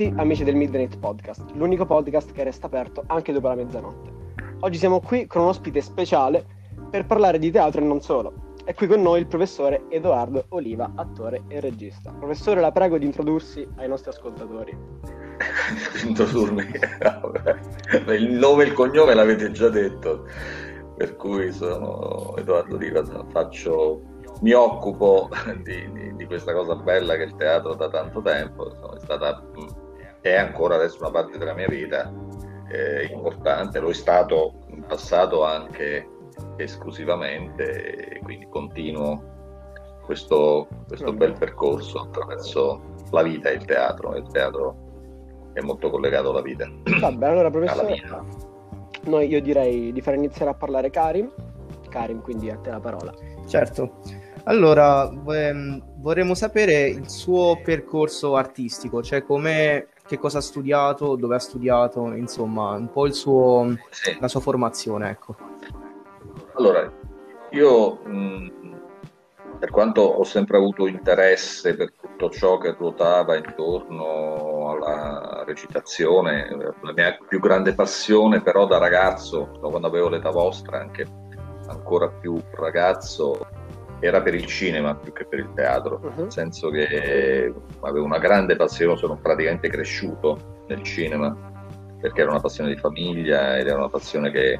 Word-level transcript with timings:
Benvenuti 0.00 0.22
amici 0.22 0.44
del 0.44 0.54
Midnight 0.54 0.98
Podcast, 0.98 1.50
l'unico 1.52 1.84
podcast 1.84 2.32
che 2.32 2.42
resta 2.42 2.68
aperto 2.68 3.04
anche 3.06 3.34
dopo 3.34 3.48
la 3.48 3.54
mezzanotte. 3.54 4.10
Oggi 4.60 4.78
siamo 4.78 5.00
qui 5.00 5.26
con 5.26 5.42
un 5.42 5.48
ospite 5.48 5.82
speciale 5.82 6.42
per 6.88 7.04
parlare 7.04 7.38
di 7.38 7.50
teatro 7.50 7.82
e 7.82 7.84
non 7.84 8.00
solo. 8.00 8.54
È 8.64 8.72
qui 8.72 8.86
con 8.86 9.02
noi 9.02 9.20
il 9.20 9.26
professore 9.26 9.84
Edoardo 9.90 10.46
Oliva, 10.50 10.92
attore 10.94 11.42
e 11.48 11.60
regista. 11.60 12.12
Professore, 12.12 12.62
la 12.62 12.72
prego 12.72 12.96
di 12.96 13.04
introdursi 13.04 13.68
ai 13.76 13.88
nostri 13.88 14.08
ascoltatori. 14.08 14.74
Introdurmi? 16.06 16.64
il 18.16 18.32
nome 18.32 18.62
e 18.62 18.66
il 18.68 18.72
cognome 18.72 19.12
l'avete 19.12 19.50
già 19.50 19.68
detto, 19.68 20.24
per 20.96 21.14
cui 21.16 21.52
sono 21.52 22.34
Edoardo 22.38 22.76
Oliva, 22.76 23.04
faccio 23.30 24.00
mi 24.40 24.52
occupo 24.52 25.28
di, 25.62 25.90
di, 25.92 26.16
di, 26.16 26.24
questa 26.24 26.54
cosa 26.54 26.74
bella 26.76 27.16
che 27.16 27.24
è 27.24 27.26
il 27.26 27.36
teatro 27.36 27.74
da 27.74 27.90
tanto 27.90 28.22
tempo, 28.22 28.68
insomma, 28.68 28.96
è 28.96 29.00
stata 29.00 29.42
è 30.20 30.34
ancora 30.34 30.76
adesso 30.76 30.98
una 31.00 31.10
parte 31.10 31.38
della 31.38 31.54
mia 31.54 31.68
vita 31.68 32.12
eh, 32.70 33.06
importante, 33.06 33.80
lo 33.80 33.90
è 33.90 33.94
stato 33.94 34.54
in 34.68 34.84
passato 34.86 35.44
anche 35.44 36.08
esclusivamente 36.56 38.08
e 38.08 38.18
quindi 38.20 38.46
continuo 38.48 39.38
questo, 40.04 40.68
questo 40.86 41.12
bel 41.12 41.32
percorso 41.38 42.00
attraverso 42.00 42.80
la 43.10 43.22
vita 43.22 43.48
e 43.48 43.54
il 43.54 43.64
teatro, 43.64 44.16
il 44.16 44.26
teatro 44.30 44.88
è 45.52 45.60
molto 45.60 45.90
collegato 45.90 46.30
alla 46.30 46.42
vita. 46.42 46.68
Va 47.00 47.10
bene, 47.10 47.32
allora 47.32 47.50
professore, 47.50 48.02
noi 49.04 49.28
io 49.28 49.40
direi 49.40 49.92
di 49.92 50.00
far 50.00 50.14
iniziare 50.14 50.50
a 50.50 50.54
parlare 50.54 50.90
Karim, 50.90 51.32
Karim 51.88 52.22
quindi 52.22 52.50
a 52.50 52.56
te 52.56 52.70
la 52.70 52.80
parola. 52.80 53.12
Certo, 53.46 54.00
allora, 54.44 55.10
ehm, 55.10 55.82
vorremmo 55.98 56.34
sapere 56.34 56.88
il 56.88 57.08
suo 57.08 57.60
percorso 57.62 58.36
artistico, 58.36 59.02
cioè 59.02 59.22
come, 59.22 59.88
che 60.10 60.18
cosa 60.18 60.38
ha 60.38 60.40
studiato, 60.40 61.14
dove 61.14 61.36
ha 61.36 61.38
studiato, 61.38 62.12
insomma, 62.14 62.72
un 62.72 62.90
po' 62.90 63.06
il 63.06 63.14
suo, 63.14 63.76
sì. 63.90 64.16
la 64.18 64.26
sua 64.26 64.40
formazione, 64.40 65.08
ecco. 65.08 65.36
Allora, 66.54 66.92
io 67.50 67.94
mh, 68.02 68.52
per 69.60 69.70
quanto 69.70 70.00
ho 70.00 70.24
sempre 70.24 70.56
avuto 70.56 70.88
interesse 70.88 71.76
per 71.76 71.92
tutto 71.92 72.28
ciò 72.28 72.58
che 72.58 72.74
ruotava 72.76 73.36
intorno 73.36 74.70
alla 74.70 75.44
recitazione, 75.46 76.74
la 76.80 76.92
mia 76.92 77.16
più 77.28 77.38
grande 77.38 77.72
passione 77.74 78.40
però 78.40 78.66
da 78.66 78.78
ragazzo, 78.78 79.52
quando 79.60 79.86
avevo 79.86 80.08
l'età 80.08 80.30
vostra, 80.30 80.80
anche 80.80 81.06
ancora 81.68 82.08
più 82.08 82.36
ragazzo, 82.54 83.46
era 84.00 84.22
per 84.22 84.34
il 84.34 84.46
cinema 84.46 84.94
più 84.94 85.12
che 85.12 85.26
per 85.26 85.38
il 85.38 85.52
teatro, 85.54 86.00
uh-huh. 86.02 86.22
nel 86.22 86.32
senso 86.32 86.70
che 86.70 87.52
avevo 87.80 88.04
una 88.04 88.18
grande 88.18 88.56
passione, 88.56 88.96
sono 88.96 89.16
praticamente 89.16 89.68
cresciuto 89.68 90.64
nel 90.68 90.82
cinema, 90.82 91.36
perché 92.00 92.22
era 92.22 92.30
una 92.30 92.40
passione 92.40 92.74
di 92.74 92.80
famiglia 92.80 93.58
ed 93.58 93.66
era 93.66 93.76
una 93.76 93.88
passione 93.88 94.30
che, 94.30 94.58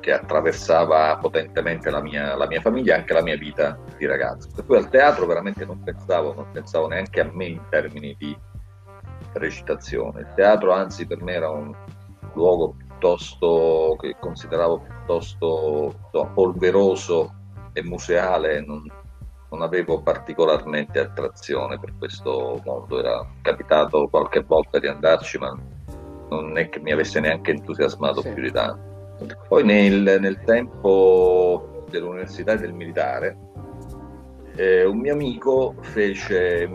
che 0.00 0.12
attraversava 0.12 1.16
potentemente 1.18 1.90
la 1.90 2.02
mia, 2.02 2.34
la 2.34 2.46
mia, 2.46 2.60
famiglia 2.60 2.94
e 2.94 2.98
anche 2.98 3.12
la 3.12 3.22
mia 3.22 3.36
vita 3.36 3.78
di 3.96 4.06
ragazzo. 4.06 4.48
Per 4.54 4.66
cui 4.66 4.76
al 4.76 4.88
teatro 4.88 5.26
veramente 5.26 5.64
non 5.64 5.80
pensavo, 5.82 6.34
non 6.34 6.50
pensavo 6.50 6.88
neanche 6.88 7.20
a 7.20 7.30
me 7.32 7.46
in 7.46 7.60
termini 7.70 8.16
di 8.18 8.36
recitazione. 9.34 10.20
Il 10.20 10.32
teatro 10.34 10.72
anzi 10.72 11.06
per 11.06 11.22
me 11.22 11.34
era 11.34 11.50
un 11.50 11.72
luogo 12.34 12.74
piuttosto 12.76 13.96
che 14.00 14.16
consideravo 14.18 14.80
piuttosto 14.80 15.94
no, 16.12 16.32
polveroso 16.34 17.34
e 17.72 17.82
museale 17.82 18.64
non, 18.64 18.82
non 19.50 19.62
avevo 19.62 20.02
particolarmente 20.02 20.98
attrazione 20.98 21.78
per 21.78 21.94
questo 21.98 22.60
mondo, 22.64 22.98
era 22.98 23.26
capitato 23.42 24.08
qualche 24.08 24.40
volta 24.40 24.78
di 24.78 24.86
andarci, 24.86 25.38
ma 25.38 25.56
non 26.28 26.58
è 26.58 26.68
che 26.68 26.80
mi 26.80 26.92
avesse 26.92 27.20
neanche 27.20 27.52
entusiasmato 27.52 28.20
sì. 28.20 28.32
più 28.32 28.42
di 28.42 28.52
tanto. 28.52 29.16
Poi 29.48 29.64
nel, 29.64 30.18
nel 30.20 30.40
tempo 30.44 31.84
dell'università 31.90 32.52
e 32.52 32.58
del 32.58 32.72
militare, 32.72 33.36
eh, 34.54 34.84
un 34.84 34.98
mio 34.98 35.14
amico 35.14 35.74
fece, 35.80 36.68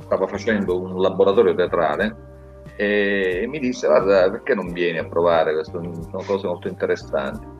stava 0.00 0.26
facendo 0.26 0.80
un 0.80 1.00
laboratorio 1.00 1.54
teatrale 1.54 2.24
e, 2.76 3.40
e 3.42 3.46
mi 3.46 3.58
disse 3.58 3.86
guarda 3.86 4.30
perché 4.30 4.54
non 4.54 4.72
vieni 4.72 4.98
a 4.98 5.06
provare, 5.06 5.52
queste 5.54 5.78
sono 5.78 6.22
cose 6.26 6.46
molto 6.46 6.68
interessanti. 6.68 7.55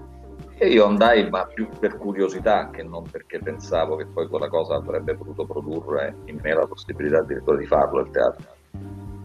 E 0.59 0.69
io 0.69 0.87
andai, 0.87 1.29
ma 1.29 1.45
più 1.45 1.69
per 1.79 1.99
curiosità 1.99 2.71
che 2.71 2.83
non 2.83 3.03
perché 3.11 3.39
pensavo 3.39 3.95
che 3.97 4.07
poi 4.07 4.27
quella 4.27 4.49
cosa 4.49 4.77
avrebbe 4.77 5.15
potuto 5.15 5.45
produrre 5.45 6.17
in 6.25 6.39
me 6.43 6.55
la 6.55 6.67
possibilità 6.67 7.19
addirittura 7.19 7.59
di 7.59 7.67
farlo 7.67 8.01
il 8.01 8.11
teatro. 8.11 8.45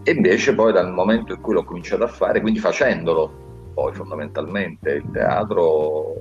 E 0.03 0.12
invece 0.12 0.53
poi 0.53 0.74
dal 0.74 0.91
momento 0.91 1.34
in 1.34 1.40
cui 1.40 1.53
l'ho 1.53 1.64
cominciato 1.64 2.03
a 2.03 2.08
fare, 2.08 2.41
quindi 2.41 2.59
facendolo, 2.59 3.31
poi 3.74 3.94
fondamentalmente 3.94 4.91
il 4.91 5.09
teatro 5.09 6.16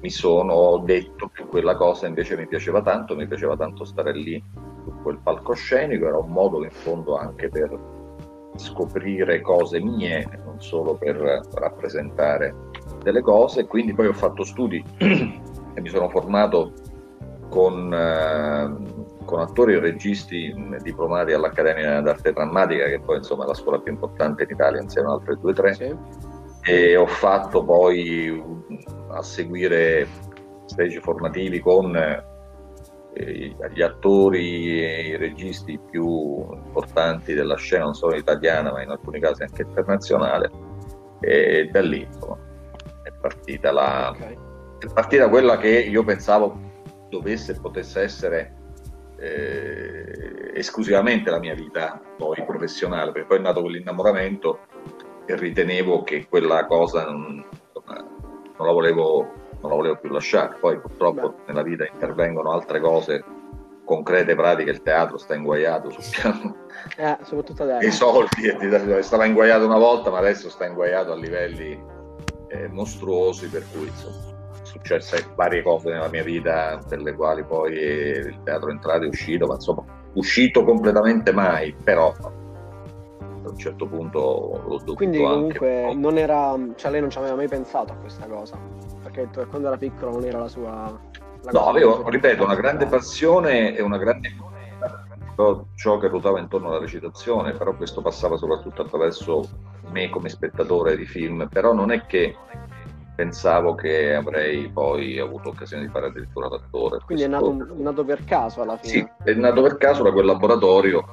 mi 0.00 0.10
sono 0.10 0.82
detto 0.84 1.30
che 1.32 1.44
quella 1.44 1.74
cosa 1.74 2.06
invece 2.06 2.36
mi 2.36 2.46
piaceva 2.46 2.82
tanto, 2.82 3.16
mi 3.16 3.26
piaceva 3.26 3.56
tanto 3.56 3.86
stare 3.86 4.12
lì 4.12 4.42
su 4.84 4.92
quel 5.02 5.18
palcoscenico, 5.22 6.08
era 6.08 6.18
un 6.18 6.30
modo 6.30 6.62
in 6.62 6.70
fondo 6.70 7.16
anche 7.16 7.48
per 7.48 7.78
scoprire 8.56 9.40
cose 9.40 9.80
mie, 9.80 10.28
non 10.44 10.60
solo 10.60 10.94
per 10.94 11.16
rappresentare 11.54 12.54
delle 13.06 13.22
cose, 13.22 13.66
quindi 13.66 13.94
poi 13.94 14.08
ho 14.08 14.12
fatto 14.12 14.42
studi 14.42 14.82
e 14.98 15.80
mi 15.80 15.88
sono 15.88 16.08
formato 16.08 16.72
con, 17.48 17.94
eh, 17.94 19.24
con 19.24 19.40
attori 19.40 19.74
e 19.74 19.78
registi 19.78 20.52
diplomati 20.82 21.32
all'Accademia 21.32 22.00
d'Arte 22.00 22.32
Drammatica, 22.32 22.86
che 22.86 22.98
poi 22.98 23.18
insomma 23.18 23.44
è 23.44 23.46
la 23.46 23.54
scuola 23.54 23.78
più 23.78 23.92
importante 23.92 24.42
in 24.42 24.48
Italia 24.50 24.80
insieme 24.80 25.06
ad 25.06 25.20
altre 25.20 25.36
due 25.40 25.52
o 25.52 25.54
tre. 25.54 25.74
Sì. 25.74 25.96
E 26.68 26.96
ho 26.96 27.06
fatto 27.06 27.64
poi 27.64 28.42
a 29.10 29.22
seguire 29.22 30.08
stage 30.64 30.98
formativi 30.98 31.60
con 31.60 31.94
eh, 31.94 33.54
gli 33.72 33.82
attori 33.82 34.82
e 34.82 35.06
i 35.10 35.16
registi 35.16 35.78
più 35.78 36.44
importanti 36.50 37.34
della 37.34 37.54
scena, 37.54 37.84
non 37.84 37.94
solo 37.94 38.16
italiana, 38.16 38.72
ma 38.72 38.82
in 38.82 38.90
alcuni 38.90 39.20
casi 39.20 39.44
anche 39.44 39.62
internazionale. 39.62 40.50
E 41.20 41.68
da 41.70 41.80
lì 41.80 42.02
insomma, 42.02 42.45
partita, 43.20 43.72
la, 43.72 44.10
okay. 44.14 44.36
partita 44.92 45.28
quella 45.28 45.56
che 45.58 45.68
io 45.68 46.04
pensavo 46.04 46.58
dovesse 47.08 47.52
e 47.52 47.60
potesse 47.60 48.02
essere 48.02 48.54
eh, 49.18 50.52
esclusivamente 50.54 51.30
la 51.30 51.38
mia 51.38 51.54
vita 51.54 52.00
poi 52.16 52.42
professionale, 52.44 53.12
perché 53.12 53.26
poi 53.28 53.38
è 53.38 53.40
nato 53.40 53.62
quell'innamoramento 53.62 54.60
e 55.26 55.36
ritenevo 55.36 56.02
che 56.02 56.26
quella 56.28 56.66
cosa 56.66 57.04
non, 57.04 57.44
non, 57.72 58.66
la, 58.66 58.72
volevo, 58.72 59.32
non 59.60 59.70
la 59.70 59.76
volevo 59.76 59.96
più 59.96 60.10
lasciare. 60.10 60.56
Poi 60.60 60.78
purtroppo 60.78 61.30
Beh. 61.30 61.34
nella 61.46 61.62
vita 61.62 61.86
intervengono 61.90 62.52
altre 62.52 62.80
cose 62.80 63.24
concrete, 63.84 64.34
pratiche, 64.34 64.70
il 64.70 64.82
teatro 64.82 65.16
sta 65.16 65.34
inguaiato 65.34 65.90
sul 65.90 66.02
piano 66.10 66.56
eh, 66.96 67.16
soprattutto 67.22 67.62
adesso. 67.62 67.86
i 67.86 67.92
soldi, 67.92 69.02
stava 69.02 69.24
inguaiato 69.24 69.64
una 69.64 69.78
volta 69.78 70.10
ma 70.10 70.18
adesso 70.18 70.50
sta 70.50 70.66
inguaiato 70.66 71.12
a 71.12 71.16
livelli 71.16 71.80
eh, 72.62 72.68
mostruosi, 72.68 73.48
per 73.48 73.64
cui 73.72 73.86
insomma, 73.86 74.34
successe 74.62 75.24
varie 75.34 75.62
cose 75.62 75.90
nella 75.90 76.08
mia 76.08 76.22
vita 76.22 76.78
per 76.88 77.00
le 77.00 77.14
quali 77.14 77.44
poi 77.44 77.72
il 77.72 78.40
teatro 78.44 78.68
è 78.68 78.72
entrato 78.72 79.04
e 79.04 79.08
uscito, 79.08 79.46
ma 79.46 79.54
insomma 79.54 79.84
uscito 80.14 80.64
completamente 80.64 81.32
mai, 81.32 81.74
però 81.82 82.12
a 83.46 83.48
un 83.48 83.58
certo 83.58 83.86
punto 83.86 84.18
l'ho 84.64 84.76
dovuto 84.78 84.94
Quindi 84.94 85.18
comunque 85.18 85.94
non 85.94 86.18
era, 86.18 86.58
cioè 86.74 86.90
lei 86.90 87.00
non 87.00 87.10
ci 87.10 87.18
aveva 87.18 87.36
mai 87.36 87.48
pensato 87.48 87.92
a 87.92 87.96
questa 87.96 88.26
cosa, 88.26 88.58
perché 89.02 89.28
quando 89.48 89.68
era 89.68 89.76
piccolo 89.76 90.12
non 90.12 90.24
era 90.24 90.40
la 90.40 90.48
sua... 90.48 91.00
La 91.42 91.50
no, 91.52 91.68
avevo, 91.68 92.08
ripeto, 92.08 92.42
una 92.42 92.56
grande 92.56 92.86
passione 92.86 93.76
e 93.76 93.82
una 93.82 93.98
grande 93.98 94.34
ciò 95.74 95.98
che 95.98 96.08
ruotava 96.08 96.40
intorno 96.40 96.68
alla 96.68 96.78
recitazione, 96.78 97.52
però 97.52 97.74
questo 97.74 98.00
passava 98.00 98.36
soprattutto 98.36 98.82
attraverso 98.82 99.48
me 99.90 100.08
come 100.10 100.28
spettatore 100.28 100.96
di 100.96 101.06
film, 101.06 101.48
però 101.50 101.72
non 101.72 101.90
è 101.90 102.06
che 102.06 102.36
pensavo 103.14 103.74
che 103.74 104.14
avrei 104.14 104.68
poi 104.68 105.18
avuto 105.18 105.48
occasione 105.48 105.84
di 105.84 105.88
fare 105.88 106.06
addirittura 106.06 106.48
l'attore. 106.48 106.98
Quindi 107.04 107.24
è 107.24 107.28
nato, 107.28 107.56
nato, 107.76 108.04
per 108.04 108.24
caso 108.24 108.62
alla 108.62 108.76
fine? 108.76 108.92
Sì, 108.92 109.30
è 109.30 109.34
nato 109.34 109.62
per 109.62 109.76
caso 109.78 110.02
da 110.02 110.12
quel 110.12 110.26
laboratorio, 110.26 111.04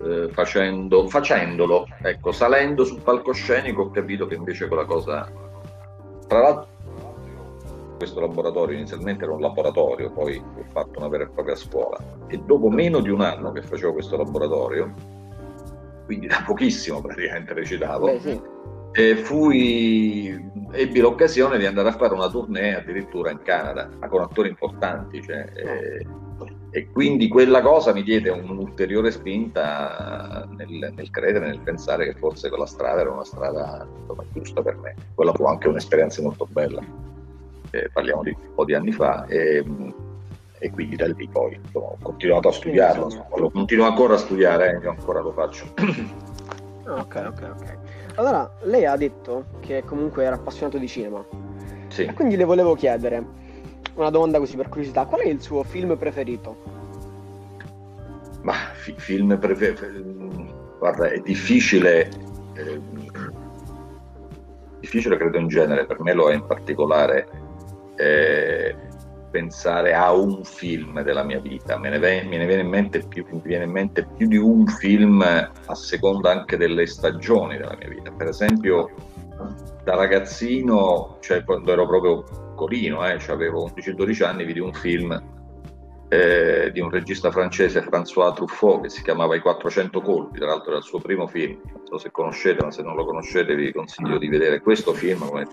eh, 0.00 0.28
facendo, 0.30 1.06
facendolo, 1.08 1.86
ecco, 2.02 2.32
salendo 2.32 2.84
sul 2.84 3.00
palcoscenico 3.02 3.82
ho 3.82 3.90
capito 3.90 4.26
che 4.26 4.34
invece 4.34 4.68
quella 4.68 4.84
cosa... 4.84 5.46
Tra 6.26 6.40
l'altro 6.40 6.77
questo 7.98 8.20
laboratorio 8.20 8.76
inizialmente 8.76 9.24
era 9.24 9.34
un 9.34 9.40
laboratorio, 9.40 10.10
poi 10.10 10.38
ho 10.38 10.64
fatto 10.70 11.00
una 11.00 11.08
vera 11.08 11.24
e 11.24 11.28
propria 11.28 11.56
scuola 11.56 11.98
e 12.28 12.38
dopo 12.38 12.70
meno 12.70 13.00
di 13.00 13.10
un 13.10 13.20
anno 13.20 13.52
che 13.52 13.60
facevo 13.60 13.92
questo 13.92 14.16
laboratorio, 14.16 14.94
quindi 16.06 16.26
da 16.26 16.42
pochissimo 16.46 17.02
praticamente 17.02 17.52
recitavo, 17.52 18.06
Beh, 18.06 18.20
sì. 18.20 18.40
e 18.92 19.16
fui, 19.16 20.50
ebbi 20.72 21.00
l'occasione 21.00 21.58
di 21.58 21.66
andare 21.66 21.88
a 21.88 21.92
fare 21.92 22.14
una 22.14 22.30
tournée 22.30 22.76
addirittura 22.76 23.30
in 23.30 23.42
Canada, 23.42 23.90
con 24.08 24.22
attori 24.22 24.48
importanti, 24.48 25.20
cioè, 25.20 25.44
eh, 25.54 26.06
E 26.70 26.90
quindi 26.92 27.28
quella 27.28 27.62
cosa 27.62 27.92
mi 27.94 28.02
diede 28.02 28.28
un'ulteriore 28.30 29.10
spinta 29.10 30.46
nel, 30.54 30.92
nel, 30.94 31.10
credere, 31.10 31.48
nel 31.48 31.60
pensare 31.60 32.04
che 32.04 32.14
forse 32.18 32.48
quella 32.48 32.66
strada 32.66 33.00
era 33.00 33.10
una 33.10 33.24
strada 33.24 33.86
insomma, 34.00 34.22
giusta 34.32 34.62
per 34.62 34.76
me. 34.76 34.94
Quella 35.14 35.32
fu 35.32 35.46
anche 35.46 35.66
un'esperienza 35.66 36.20
molto 36.20 36.46
bella, 36.50 36.82
eh, 37.70 37.90
parliamo 37.92 38.22
di 38.22 38.30
un 38.30 38.54
po' 38.54 38.64
di 38.64 38.74
anni 38.74 38.92
fa. 38.92 39.26
E, 39.26 39.64
e 40.60 40.70
quindi 40.70 40.96
da 40.96 41.06
lì 41.06 41.28
poi 41.28 41.54
insomma, 41.54 41.86
ho 41.86 41.98
continuato 42.02 42.48
a 42.48 42.52
studiarlo, 42.52 43.04
insomma, 43.04 43.36
lo 43.36 43.50
continuo 43.50 43.86
ancora 43.86 44.14
a 44.14 44.18
studiare, 44.18 44.72
eh, 44.72 44.82
io 44.82 44.90
ancora 44.90 45.20
lo 45.20 45.32
faccio. 45.32 45.66
ok, 46.86 47.24
ok, 47.28 47.54
ok. 47.56 47.76
Allora, 48.16 48.50
lei 48.62 48.84
ha 48.84 48.96
detto 48.96 49.44
che 49.60 49.84
comunque 49.84 50.24
era 50.24 50.34
appassionato 50.34 50.78
di 50.78 50.88
cinema. 50.88 51.24
Sì. 51.88 52.04
E 52.04 52.12
quindi 52.12 52.36
le 52.36 52.44
volevo 52.44 52.74
chiedere 52.74 53.24
una 53.94 54.10
domanda 54.10 54.38
così 54.38 54.56
per 54.56 54.68
curiosità, 54.68 55.04
qual 55.06 55.20
è 55.20 55.28
il 55.28 55.40
suo 55.40 55.62
film 55.62 55.96
preferito? 55.96 56.56
Ma 58.42 58.54
fi- 58.74 58.94
film 58.96 59.38
preferito... 59.38 59.86
Guarda, 60.78 61.08
è 61.10 61.20
difficile... 61.20 62.08
Eh, 62.54 62.80
difficile 64.80 65.16
credo 65.16 65.38
in 65.38 65.48
genere, 65.48 65.86
per 65.86 66.00
me 66.00 66.12
lo 66.12 66.30
è 66.30 66.34
in 66.34 66.46
particolare 66.46 67.28
eh, 67.98 68.76
pensare 69.30 69.92
a 69.92 70.12
un 70.12 70.42
film 70.44 71.02
della 71.02 71.22
mia 71.22 71.40
vita, 71.40 71.78
me 71.78 71.90
ne, 71.90 71.98
me 71.98 72.36
ne 72.36 72.46
viene, 72.46 72.62
in 72.62 72.68
mente 72.68 73.00
più, 73.06 73.26
viene 73.42 73.64
in 73.64 73.70
mente 73.70 74.06
più 74.16 74.26
di 74.26 74.36
un 74.36 74.66
film 74.66 75.20
a 75.20 75.74
seconda 75.74 76.30
anche 76.30 76.56
delle 76.56 76.86
stagioni 76.86 77.58
della 77.58 77.76
mia 77.78 77.88
vita. 77.88 78.10
Per 78.10 78.28
esempio, 78.28 78.90
da 79.84 79.94
ragazzino, 79.94 81.18
cioè 81.20 81.44
quando 81.44 81.72
ero 81.72 81.86
proprio 81.86 82.22
piccolino, 82.22 83.06
eh, 83.06 83.18
cioè 83.18 83.34
avevo 83.34 83.68
11-12 83.68 84.24
anni, 84.24 84.44
vidi 84.44 84.60
un 84.60 84.72
film 84.72 85.36
eh, 86.08 86.70
di 86.72 86.80
un 86.80 86.90
regista 86.90 87.30
francese, 87.30 87.82
François 87.82 88.32
Truffaut, 88.34 88.82
che 88.82 88.88
si 88.88 89.02
chiamava 89.02 89.36
I 89.36 89.40
400 89.40 90.00
colpi, 90.00 90.38
tra 90.38 90.48
l'altro 90.48 90.70
era 90.70 90.78
il 90.78 90.84
suo 90.84 91.00
primo 91.00 91.26
film, 91.26 91.60
non 91.64 91.86
so 91.86 91.98
se 91.98 92.10
conoscete, 92.10 92.64
ma 92.64 92.70
se 92.70 92.82
non 92.82 92.96
lo 92.96 93.04
conoscete 93.04 93.54
vi 93.54 93.72
consiglio 93.72 94.18
di 94.18 94.28
vedere 94.28 94.60
questo 94.60 94.94
film, 94.94 95.26
come 95.28 95.46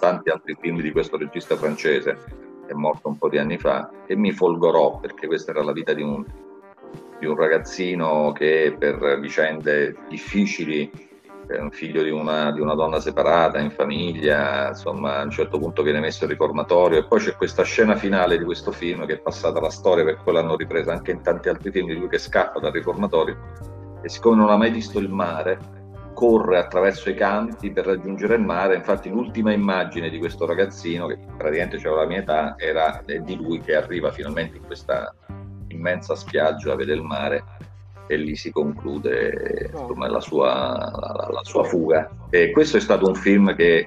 tanti 0.00 0.28
altri 0.28 0.56
film 0.60 0.80
di 0.80 0.92
questo 0.92 1.16
regista 1.16 1.56
francese. 1.56 2.42
È 2.66 2.72
morto 2.72 3.08
un 3.08 3.18
po' 3.18 3.28
di 3.28 3.38
anni 3.38 3.58
fa, 3.58 3.90
e 4.06 4.16
mi 4.16 4.32
folgorò 4.32 4.98
perché 4.98 5.26
questa 5.26 5.50
era 5.52 5.62
la 5.62 5.72
vita 5.72 5.92
di 5.92 6.02
un, 6.02 6.24
di 7.18 7.26
un 7.26 7.36
ragazzino 7.36 8.32
che 8.32 8.74
per 8.78 9.18
vicende 9.20 9.96
difficili, 10.08 10.90
è 11.46 11.60
un 11.60 11.70
figlio 11.70 12.02
di 12.02 12.10
una, 12.10 12.50
di 12.52 12.60
una, 12.60 12.74
donna 12.74 13.00
separata, 13.00 13.58
in 13.58 13.70
famiglia, 13.70 14.68
insomma 14.68 15.18
a 15.18 15.22
un 15.22 15.30
certo 15.30 15.58
punto 15.58 15.82
viene 15.82 16.00
messo 16.00 16.24
in 16.24 16.30
riformatorio 16.30 16.98
e 16.98 17.04
poi 17.04 17.20
c'è 17.20 17.34
questa 17.34 17.62
scena 17.62 17.96
finale 17.96 18.38
di 18.38 18.44
questo 18.44 18.72
film 18.72 19.06
che 19.06 19.14
è 19.14 19.18
passata 19.18 19.60
la 19.60 19.70
storia, 19.70 20.04
per 20.04 20.20
poi 20.22 20.34
l'hanno 20.34 20.56
ripresa 20.56 20.92
anche 20.92 21.10
in 21.10 21.22
tanti 21.22 21.48
altri 21.48 21.70
film 21.70 21.86
di 21.86 21.94
lui 21.94 22.08
che 22.08 22.18
scappa 22.18 22.60
dal 22.60 22.72
riformatorio 22.72 23.36
e 24.02 24.08
siccome 24.08 24.36
non 24.36 24.50
ha 24.50 24.56
mai 24.56 24.70
visto 24.70 24.98
il 24.98 25.08
mare 25.08 25.82
corre 26.14 26.58
attraverso 26.58 27.10
i 27.10 27.14
campi 27.14 27.70
per 27.72 27.86
raggiungere 27.86 28.36
il 28.36 28.42
mare. 28.42 28.76
Infatti, 28.76 29.10
l'ultima 29.10 29.52
immagine 29.52 30.08
di 30.08 30.18
questo 30.18 30.46
ragazzino, 30.46 31.08
che 31.08 31.18
praticamente 31.36 31.76
aveva 31.76 32.02
la 32.02 32.06
mia 32.06 32.20
età, 32.20 32.54
era 32.56 33.02
di 33.04 33.36
lui 33.36 33.60
che 33.60 33.74
arriva 33.74 34.12
finalmente 34.12 34.56
in 34.56 34.64
questa 34.64 35.12
immensa 35.68 36.14
spiaggia, 36.14 36.76
vede 36.76 36.94
il 36.94 37.02
mare 37.02 37.44
e 38.06 38.16
lì 38.16 38.36
si 38.36 38.50
conclude 38.50 39.70
insomma, 39.72 40.08
la, 40.08 40.20
sua, 40.20 40.44
la, 40.44 41.28
la, 41.30 41.40
sua, 41.42 41.64
fuga. 41.64 42.10
E 42.30 42.50
questo 42.50 42.76
è 42.76 42.80
stato 42.80 43.06
un 43.06 43.14
film 43.14 43.54
che 43.54 43.86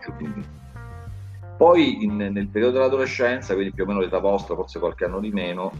poi 1.57 2.03
in, 2.03 2.17
nel 2.17 2.47
periodo 2.47 2.73
dell'adolescenza, 2.73 3.53
quindi 3.53 3.73
più 3.73 3.83
o 3.83 3.87
meno 3.87 3.99
l'età 3.99 4.19
vostra, 4.19 4.55
forse 4.55 4.79
qualche 4.79 5.05
anno 5.05 5.19
di 5.19 5.31
meno, 5.31 5.71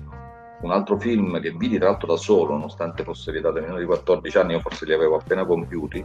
un 0.61 0.71
altro 0.71 0.97
film 0.97 1.39
che 1.39 1.51
vidi 1.51 1.77
tra 1.77 1.89
l'altro 1.89 2.07
da 2.07 2.17
solo, 2.17 2.53
nonostante 2.53 3.03
fosse 3.03 3.31
vietato 3.31 3.59
meno 3.59 3.77
di 3.77 3.85
14 3.85 4.37
anni, 4.37 4.53
io 4.53 4.59
forse 4.59 4.85
li 4.85 4.93
avevo 4.93 5.17
appena 5.17 5.45
compiuti, 5.45 6.03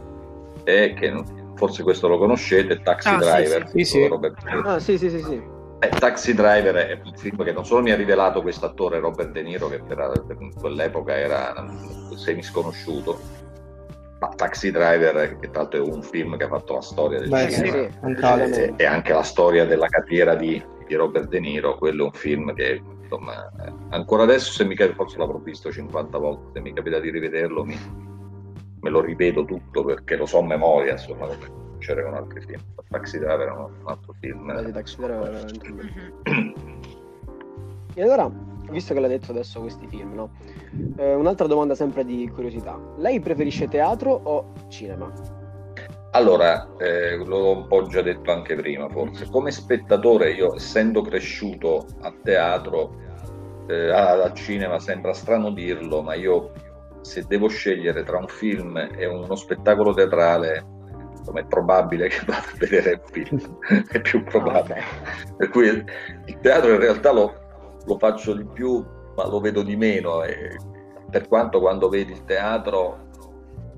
è 0.63 0.93
che 0.93 1.23
forse 1.55 1.83
questo 1.83 2.07
lo 2.07 2.17
conoscete, 2.17 2.81
Taxi 2.81 3.09
ah, 3.09 3.17
Driver. 3.17 3.67
Sì, 3.69 3.83
sì. 3.83 4.07
Robert... 4.07 4.43
Ah, 4.63 4.79
sì, 4.79 4.97
sì, 4.97 5.09
sì, 5.09 5.19
sì. 5.19 5.41
Eh, 5.83 5.89
Taxi 5.89 6.33
Driver 6.33 6.75
è 6.75 7.01
un 7.03 7.13
film 7.13 7.43
che 7.43 7.51
non 7.51 7.65
solo 7.65 7.81
mi 7.81 7.91
ha 7.91 7.97
rivelato 7.97 8.41
questo 8.41 8.65
attore 8.65 8.99
Robert 8.99 9.31
De 9.31 9.41
Niro, 9.41 9.67
che 9.67 9.79
per, 9.79 10.23
per 10.25 10.37
quell'epoca 10.57 11.13
era 11.13 11.53
semi 12.15 12.41
sconosciuto, 12.41 13.19
ma 14.19 14.29
Taxi 14.29 14.71
Driver, 14.71 15.37
che 15.39 15.49
tra 15.49 15.63
l'altro 15.63 15.83
è 15.83 15.89
un 15.89 16.01
film 16.01 16.37
che 16.37 16.45
ha 16.45 16.47
fatto 16.47 16.75
la 16.75 16.81
storia 16.81 17.19
del 17.19 17.27
Beh, 17.27 17.51
cinema, 17.51 17.89
sì, 18.45 18.61
e, 18.61 18.73
e, 18.77 18.85
anche 18.85 19.11
la 19.11 19.23
storia 19.23 19.65
della 19.65 19.87
carriera 19.87 20.35
di, 20.35 20.63
di, 20.87 20.95
Robert 20.95 21.27
De 21.27 21.41
Niro, 21.41 21.77
quello 21.77 22.03
è 22.03 22.05
un 22.05 22.13
film 22.13 22.53
che 22.53 22.81
insomma, 23.01 23.51
ancora 23.89 24.23
adesso, 24.23 24.53
se 24.53 24.63
mi 24.63 24.75
capita, 24.75 24.95
forse 24.95 25.17
l'avrò 25.17 25.37
visto 25.39 25.69
50 25.69 26.17
volte, 26.17 26.51
se 26.53 26.59
mi 26.61 26.73
capita 26.73 27.01
di 27.01 27.09
rivederlo, 27.09 27.65
mi, 27.65 27.77
me 28.79 28.89
lo 28.89 29.01
rivedo 29.01 29.43
tutto 29.43 29.83
perché 29.83 30.15
lo 30.15 30.25
so 30.25 30.39
a 30.39 30.43
memoria, 30.43 30.93
insomma, 30.93 31.27
con 32.03 32.13
altri 32.13 32.41
film. 32.41 32.61
Taxi 32.89 33.17
Driver 33.17 33.41
era 33.41 33.53
un 33.53 33.71
altro 33.85 34.13
film. 34.19 34.49
Eh, 34.49 34.71
Taxi 34.71 34.95
Driver 34.97 35.15
era 35.15 35.29
veramente 35.29 35.67
E 37.95 38.01
allora, 38.01 38.31
visto 38.69 38.93
che 38.93 38.99
l'ha 38.99 39.07
detto 39.07 39.31
adesso 39.31 39.59
questi 39.59 39.87
film, 39.87 40.13
no? 40.13 40.31
Eh, 40.97 41.13
un'altra 41.13 41.47
domanda 41.47 41.75
sempre 41.75 42.05
di 42.05 42.29
curiosità. 42.33 42.79
Lei 42.97 43.19
preferisce 43.19 43.67
teatro 43.67 44.11
o 44.23 44.53
cinema? 44.69 45.11
Allora, 46.11 46.75
eh, 46.77 47.17
l'ho 47.17 47.57
un 47.57 47.67
po' 47.67 47.87
già 47.87 48.01
detto 48.01 48.31
anche 48.31 48.55
prima, 48.55 48.87
forse. 48.89 49.27
Come 49.29 49.51
spettatore, 49.51 50.31
io 50.31 50.55
essendo 50.55 51.01
cresciuto 51.01 51.85
a 52.01 52.13
teatro, 52.21 52.95
eh, 53.67 53.89
al 53.91 54.33
cinema, 54.33 54.79
sembra 54.79 55.13
strano 55.13 55.51
dirlo, 55.51 56.01
ma 56.01 56.13
io 56.13 56.51
se 57.01 57.25
devo 57.27 57.47
scegliere 57.47 58.03
tra 58.03 58.17
un 58.17 58.27
film 58.27 58.77
e 58.77 59.05
uno 59.05 59.35
spettacolo 59.35 59.93
teatrale, 59.93 60.65
insomma, 61.23 61.39
è 61.39 61.45
probabile 61.45 62.09
che 62.09 62.19
vada 62.25 62.41
a 62.41 62.57
vedere 62.57 62.91
il 62.91 63.01
film, 63.05 63.59
è 63.89 64.01
più 64.01 64.23
probabile. 64.23 64.81
Per 65.37 65.49
cui 65.49 65.67
il 65.67 66.39
teatro 66.41 66.71
in 66.71 66.79
realtà 66.79 67.11
lo, 67.11 67.33
lo 67.85 67.97
faccio 67.97 68.33
di 68.33 68.45
più, 68.45 68.85
ma 69.15 69.27
lo 69.27 69.39
vedo 69.39 69.63
di 69.63 69.75
meno. 69.75 70.23
E 70.23 70.57
per 71.09 71.27
quanto 71.27 71.59
quando 71.59 71.87
vedi 71.89 72.11
il 72.11 72.25
teatro, 72.25 73.09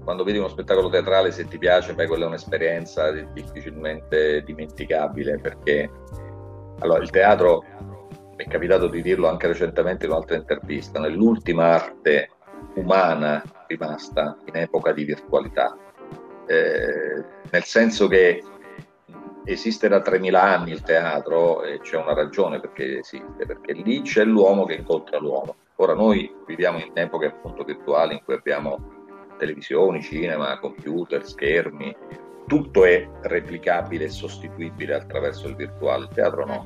quando 0.03 0.24
vedi 0.24 0.39
uno 0.39 0.47
spettacolo 0.47 0.89
teatrale, 0.89 1.31
se 1.31 1.47
ti 1.47 1.57
piace, 1.57 1.94
beh, 1.94 2.07
quella 2.07 2.25
è 2.25 2.27
un'esperienza 2.27 3.12
difficilmente 3.12 4.42
dimenticabile 4.44 5.39
perché 5.39 5.89
allora, 6.80 7.02
il 7.02 7.09
teatro 7.09 7.64
mi 8.35 8.44
è 8.44 8.47
capitato 8.47 8.87
di 8.87 9.02
dirlo 9.02 9.30
anche 9.30 9.47
recentemente 9.47 10.06
in 10.06 10.11
un'altra 10.11 10.35
intervista, 10.35 10.99
nell'ultima 10.99 11.75
arte 11.75 12.30
umana 12.75 13.42
rimasta 13.68 14.37
in 14.45 14.57
epoca 14.57 14.92
di 14.92 15.06
virtualità, 15.06 15.75
eh, 16.47 17.23
nel 17.52 17.64
senso 17.64 18.07
che 18.07 18.44
esiste 19.45 19.87
da 19.87 19.99
3.000 19.99 20.35
anni 20.35 20.71
il 20.71 20.81
teatro 20.81 21.64
e 21.64 21.80
c'è 21.80 21.97
una 21.97 22.14
ragione 22.14 22.59
perché 22.59 22.99
esiste, 22.99 23.45
perché 23.45 23.73
lì 23.73 24.02
c'è 24.02 24.23
l'uomo 24.23 24.66
che 24.66 24.75
incontra 24.75 25.19
l'uomo. 25.19 25.56
Ora 25.78 25.94
noi 25.94 26.33
viviamo 26.45 26.80
in 26.80 26.92
epoche 26.94 27.28
appunto 27.28 27.64
virtuali 27.64 28.14
in 28.14 28.23
cui 28.23 28.33
abbiamo 28.33 28.94
televisioni, 29.37 30.02
cinema, 30.02 30.57
computer, 30.59 31.25
schermi, 31.25 31.95
tutto 32.47 32.85
è 32.85 33.07
replicabile 33.21 34.06
e 34.06 34.09
sostituibile 34.09 34.95
attraverso 34.95 35.47
il 35.47 35.56
virtuale, 35.56 36.06
il 36.06 36.14
teatro 36.14 36.45
no 36.45 36.66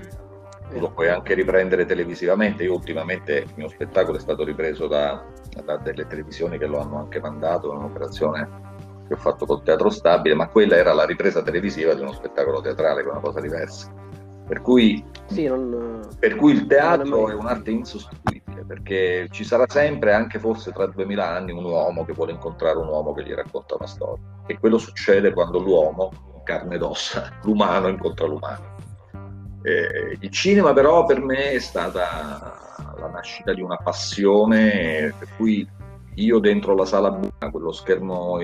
lo 0.73 0.91
puoi 0.91 1.09
anche 1.09 1.33
riprendere 1.33 1.85
televisivamente. 1.85 2.63
Io 2.63 2.73
ultimamente 2.73 3.37
il 3.37 3.53
mio 3.55 3.67
spettacolo 3.67 4.17
è 4.17 4.19
stato 4.19 4.43
ripreso 4.43 4.87
da, 4.87 5.25
da 5.63 5.77
delle 5.77 6.05
televisioni 6.05 6.59
che 6.59 6.67
lo 6.67 6.79
hanno 6.79 6.99
anche 6.99 7.19
mandato, 7.19 7.71
è 7.71 7.75
un'operazione 7.75 8.68
che 9.09 9.15
ho 9.15 9.17
fatto 9.17 9.47
col 9.47 9.63
teatro 9.63 9.89
stabile, 9.89 10.35
ma 10.35 10.47
quella 10.47 10.75
era 10.75 10.93
la 10.93 11.05
ripresa 11.05 11.41
televisiva 11.41 11.95
di 11.95 12.01
uno 12.01 12.13
spettacolo 12.13 12.61
teatrale, 12.61 13.01
che 13.01 13.07
è 13.07 13.11
una 13.11 13.19
cosa 13.19 13.41
diversa. 13.41 13.91
Per 14.47 14.61
cui, 14.61 15.03
sì, 15.25 15.47
non, 15.47 16.07
per 16.19 16.35
cui 16.35 16.53
il 16.53 16.67
teatro 16.67 17.29
è 17.29 17.33
un'arte 17.33 17.71
insostituibile, 17.71 18.63
perché 18.65 19.27
ci 19.31 19.43
sarà 19.43 19.65
sempre, 19.67 20.13
anche 20.13 20.37
forse 20.37 20.71
tra 20.71 20.85
2000 20.85 21.27
anni, 21.27 21.51
un 21.51 21.65
uomo 21.65 22.05
che 22.05 22.13
vuole 22.13 22.31
incontrare 22.33 22.77
un 22.77 22.87
uomo 22.87 23.13
che 23.13 23.23
gli 23.23 23.33
racconta 23.33 23.75
una 23.75 23.87
storia. 23.87 24.23
E 24.45 24.59
quello 24.59 24.77
succede 24.77 25.33
quando 25.33 25.59
l'uomo, 25.59 26.41
carne 26.43 26.75
ed 26.75 26.83
ossa, 26.83 27.31
l'umano 27.43 27.87
incontra 27.87 28.27
l'umano. 28.27 28.77
Eh, 29.63 30.17
il 30.19 30.29
cinema 30.29 30.71
però 30.71 31.03
per 31.03 31.19
me 31.19 31.51
è 31.51 31.59
stata 31.59 32.69
la 32.97 33.07
nascita 33.07 33.53
di 33.53 33.61
una 33.61 33.75
passione 33.75 35.13
per 35.17 35.27
cui 35.35 35.67
io 36.23 36.39
dentro 36.39 36.75
la 36.75 36.85
sala 36.85 37.11
buona, 37.11 37.51
quello 37.51 37.71
schermo 37.71 38.39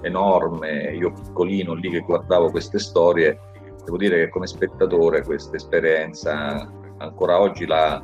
enorme, 0.00 0.92
io 0.94 1.12
piccolino 1.12 1.74
lì 1.74 1.90
che 1.90 2.00
guardavo 2.00 2.50
queste 2.50 2.78
storie, 2.78 3.38
devo 3.84 3.96
dire 3.96 4.16
che 4.16 4.28
come 4.30 4.46
spettatore 4.46 5.22
questa 5.22 5.56
esperienza 5.56 6.70
ancora 6.98 7.40
oggi 7.40 7.66
la, 7.66 8.02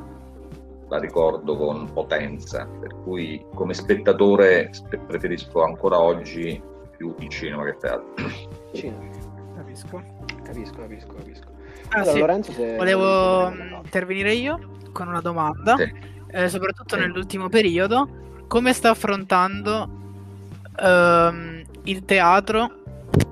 la 0.87 0.99
ricordo 0.99 1.57
con 1.57 1.91
potenza, 1.91 2.67
per 2.79 2.95
cui 3.03 3.43
come 3.53 3.73
spettatore 3.73 4.71
preferisco 5.07 5.63
ancora 5.63 5.99
oggi 5.99 6.61
più 6.95 7.13
il 7.19 7.29
cinema 7.29 7.63
che 7.63 7.69
il 7.69 7.77
teatro. 7.77 8.13
Cinema, 8.73 9.09
capisco, 9.55 10.03
capisco, 10.43 10.79
capisco, 10.79 11.13
capisco. 11.13 11.53
Ah, 11.89 11.99
allora, 11.99 12.11
sì. 12.11 12.19
Lorenzo, 12.19 12.51
se... 12.51 12.75
Volevo 12.77 13.49
intervenire 13.83 14.33
io 14.33 14.59
con 14.91 15.07
una 15.07 15.21
domanda. 15.21 15.75
Sì. 15.75 15.91
eh, 16.31 16.49
soprattutto 16.49 16.95
nell'ultimo 16.95 17.49
periodo, 17.49 18.07
come 18.47 18.73
sta 18.73 18.89
affrontando 18.91 19.89
ehm, 20.79 21.63
il 21.83 22.05
teatro, 22.05 22.83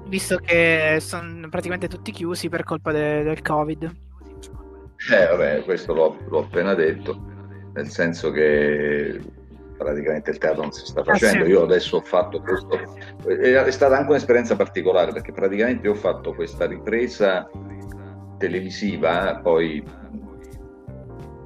visto 0.08 0.38
che 0.38 0.98
sono 1.00 1.50
praticamente 1.50 1.88
tutti 1.88 2.12
chiusi 2.12 2.50
per 2.50 2.64
colpa 2.64 2.92
de- 2.92 3.24
del 3.24 3.42
Covid. 3.42 3.96
Eh, 5.12 5.28
vabbè, 5.28 5.64
questo 5.64 5.94
l'ho, 5.94 6.18
l'ho 6.28 6.40
appena 6.40 6.74
detto, 6.74 7.20
nel 7.74 7.90
senso 7.90 8.32
che 8.32 9.20
praticamente 9.78 10.32
il 10.32 10.38
teatro 10.38 10.62
non 10.62 10.72
si 10.72 10.86
sta 10.86 11.04
facendo. 11.04 11.44
Ah, 11.44 11.46
sì. 11.46 11.52
Io 11.52 11.64
adesso 11.64 11.98
ho 11.98 12.02
fatto 12.02 12.40
questo, 12.40 12.80
è 13.28 13.72
stata 13.72 13.98
anche 13.98 14.10
un'esperienza 14.12 14.56
particolare 14.56 15.12
perché 15.12 15.34
praticamente 15.34 15.88
ho 15.88 15.96
fatto 15.96 16.34
questa 16.34 16.66
ripresa 16.66 17.50
televisiva, 18.38 19.40
poi 19.42 19.84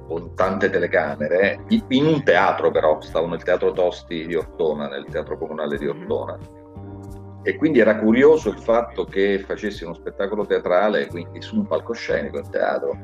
con 0.08 0.34
tante 0.34 0.70
telecamere, 0.70 1.60
in 1.68 2.06
un 2.06 2.24
teatro 2.24 2.70
però, 2.70 2.98
stavo 3.02 3.26
nel 3.26 3.42
teatro 3.42 3.72
Tosti 3.72 4.26
di 4.26 4.34
Ortona, 4.34 4.88
nel 4.88 5.04
teatro 5.04 5.36
comunale 5.36 5.76
di 5.76 5.84
mm-hmm. 5.84 6.00
Ortona. 6.00 6.38
E 7.42 7.56
quindi 7.56 7.78
era 7.78 7.98
curioso 7.98 8.48
il 8.48 8.58
fatto 8.58 9.04
che 9.04 9.38
facessi 9.46 9.84
uno 9.84 9.92
spettacolo 9.92 10.46
teatrale, 10.46 11.06
quindi 11.08 11.42
su 11.42 11.56
un 11.56 11.66
palcoscenico 11.66 12.38
in 12.38 12.50
teatro, 12.50 12.98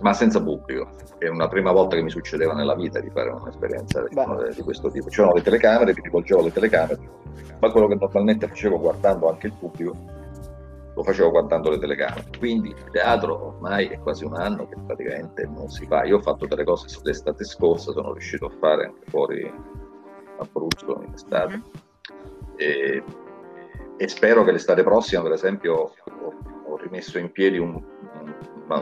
ma 0.00 0.14
senza 0.14 0.42
pubblico. 0.42 0.88
È 1.18 1.28
una 1.28 1.48
prima 1.48 1.72
volta 1.72 1.96
che 1.96 2.02
mi 2.02 2.10
succedeva 2.10 2.54
nella 2.54 2.74
vita 2.74 3.00
di 3.00 3.10
fare 3.10 3.28
un'esperienza 3.30 4.02
Beh. 4.02 4.54
di 4.54 4.62
questo 4.62 4.90
tipo. 4.90 5.08
C'erano 5.08 5.34
le 5.34 5.42
telecamere, 5.42 5.92
mi 5.94 6.00
rivolgevo 6.02 6.40
alle 6.40 6.52
telecamere, 6.52 6.98
ma 7.60 7.70
quello 7.70 7.86
che 7.86 7.96
normalmente 7.96 8.48
facevo 8.48 8.80
guardando 8.80 9.28
anche 9.28 9.48
il 9.48 9.52
pubblico, 9.58 9.94
lo 10.98 11.04
facevo 11.04 11.30
guardando 11.30 11.70
le 11.70 11.78
telecamere. 11.78 12.24
Quindi 12.38 12.70
il 12.70 12.90
teatro 12.90 13.54
ormai 13.54 13.86
è 13.86 14.00
quasi 14.00 14.24
un 14.24 14.34
anno 14.34 14.68
che 14.68 14.74
praticamente 14.84 15.46
non 15.46 15.68
si 15.68 15.86
fa. 15.86 16.02
Io 16.02 16.16
ho 16.16 16.20
fatto 16.20 16.46
delle 16.46 16.64
cose 16.64 16.88
l'estate 17.04 17.44
scorsa, 17.44 17.92
sono 17.92 18.12
riuscito 18.12 18.46
a 18.46 18.50
fare 18.58 18.86
anche 18.86 19.04
fuori 19.06 19.44
a 19.46 20.42
Abruzzo 20.42 21.00
in 21.06 21.12
estate. 21.14 21.52
Mm-hmm. 21.52 21.62
E, 22.56 23.02
e, 23.96 24.08
spero 24.08 24.42
che 24.42 24.50
l'estate 24.50 24.82
prossima, 24.82 25.22
per 25.22 25.32
esempio, 25.32 25.74
ho, 25.74 26.34
ho 26.66 26.76
rimesso 26.78 27.18
in 27.18 27.30
piedi 27.30 27.58
un, 27.58 27.80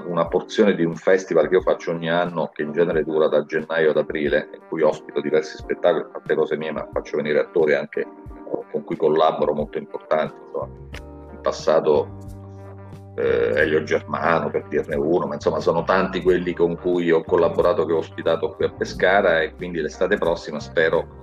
una 0.07 0.27
porzione 0.27 0.75
di 0.75 0.87
un 0.87 0.97
festival 0.97 1.49
che 1.49 1.57
io 1.57 1.61
faccio 1.61 1.91
ogni 1.91 2.09
anno, 2.09 2.49
che 2.51 2.63
in 2.63 2.73
genere 2.73 3.05
dura 3.05 3.29
da 3.29 3.45
gennaio 3.45 3.91
ad 3.91 3.99
aprile, 3.99 4.49
in 4.55 4.61
cui 4.69 4.81
ospito 4.81 5.21
diversi 5.21 5.59
spettacoli, 5.59 6.05
a 6.05 6.09
parte 6.09 6.35
cose 6.35 6.57
mie, 6.57 6.73
ma 6.73 6.89
faccio 6.91 7.19
venire 7.19 7.41
attori 7.41 7.75
anche 7.75 8.07
con 8.71 8.85
cui 8.85 8.97
collaboro 8.97 9.53
molto 9.53 9.77
importanti. 9.77 10.35
Insomma. 10.47 11.15
Passato 11.47 12.19
eh, 13.15 13.53
Elio 13.55 13.85
Germano, 13.85 14.51
per 14.51 14.67
dirne 14.67 14.97
uno, 14.97 15.27
ma 15.27 15.35
insomma 15.35 15.61
sono 15.61 15.85
tanti 15.85 16.21
quelli 16.21 16.53
con 16.53 16.77
cui 16.77 17.13
ho 17.13 17.23
collaborato, 17.23 17.87
che 17.87 17.93
ho 17.93 17.99
ospitato 17.99 18.51
qui 18.57 18.65
a 18.65 18.71
Pescara 18.73 19.43
e 19.43 19.55
quindi 19.55 19.81
l'estate 19.81 20.17
prossima 20.19 20.59
spero 20.59 21.23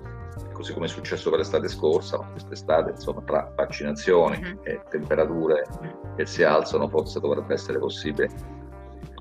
così 0.54 0.74
come 0.74 0.86
è 0.86 0.90
successo 0.90 1.30
per 1.30 1.40
l'estate 1.40 1.68
scorsa, 1.68 2.20
ma 2.20 2.30
quest'estate, 2.32 2.92
insomma, 2.92 3.22
tra 3.26 3.52
vaccinazioni 3.54 4.40
mm-hmm. 4.40 4.58
e 4.64 4.82
temperature 4.90 5.66
che 6.16 6.26
si 6.26 6.42
alzano, 6.44 6.88
forse 6.88 7.20
dovrebbe 7.20 7.54
essere 7.54 7.80
possibile 7.80 8.30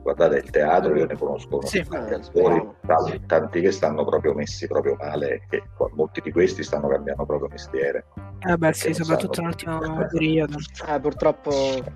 guardate 0.02 0.38
il 0.38 0.50
teatro 0.50 0.94
io 0.96 1.06
ne 1.06 1.16
conosco 1.16 1.64
sì. 1.64 1.82
tanti 1.88 2.14
attori 2.14 2.68
tanti, 2.86 3.22
tanti, 3.26 3.60
che 3.60 3.70
stanno 3.70 4.04
proprio 4.04 4.34
messi 4.34 4.66
proprio 4.66 4.96
male 4.98 5.46
e 5.48 5.62
molti 5.94 6.20
di 6.20 6.32
questi 6.32 6.62
stanno 6.62 6.88
cambiando 6.88 7.24
proprio 7.24 7.48
mestiere. 7.48 8.06
Eh 8.46 8.56
beh 8.56 8.72
sì 8.72 8.92
soprattutto 8.92 9.40
nell'ultimo 9.40 10.06
periodo. 10.10 10.56
Eh, 10.88 11.00
purtroppo 11.00 11.50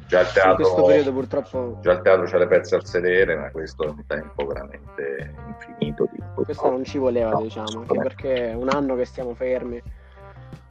già 0.07 0.21
il 0.21 0.33
teatro, 0.33 0.51
in 0.51 0.57
questo 0.57 0.85
periodo 0.85 1.13
purtroppo 1.13 1.79
già 1.83 1.93
il 1.93 2.01
teatro 2.03 2.25
c'ha 2.25 2.39
le 2.39 2.47
pezze 2.47 2.75
al 2.77 2.87
sedere 2.87 3.37
ma 3.37 3.51
questo 3.51 3.85
è 3.85 3.89
un 3.89 4.05
tempo 4.07 4.47
veramente 4.47 5.35
infinito 5.47 6.09
di... 6.13 6.23
questo 6.35 6.71
non 6.71 6.85
ci 6.85 6.99
voleva 6.99 7.31
no, 7.31 7.43
diciamo 7.43 7.81
anche 7.81 7.99
perché 7.99 8.51
è 8.51 8.55
un 8.55 8.69
anno 8.69 8.95
che 8.95 9.05
stiamo 9.05 9.35
fermi 9.35 9.83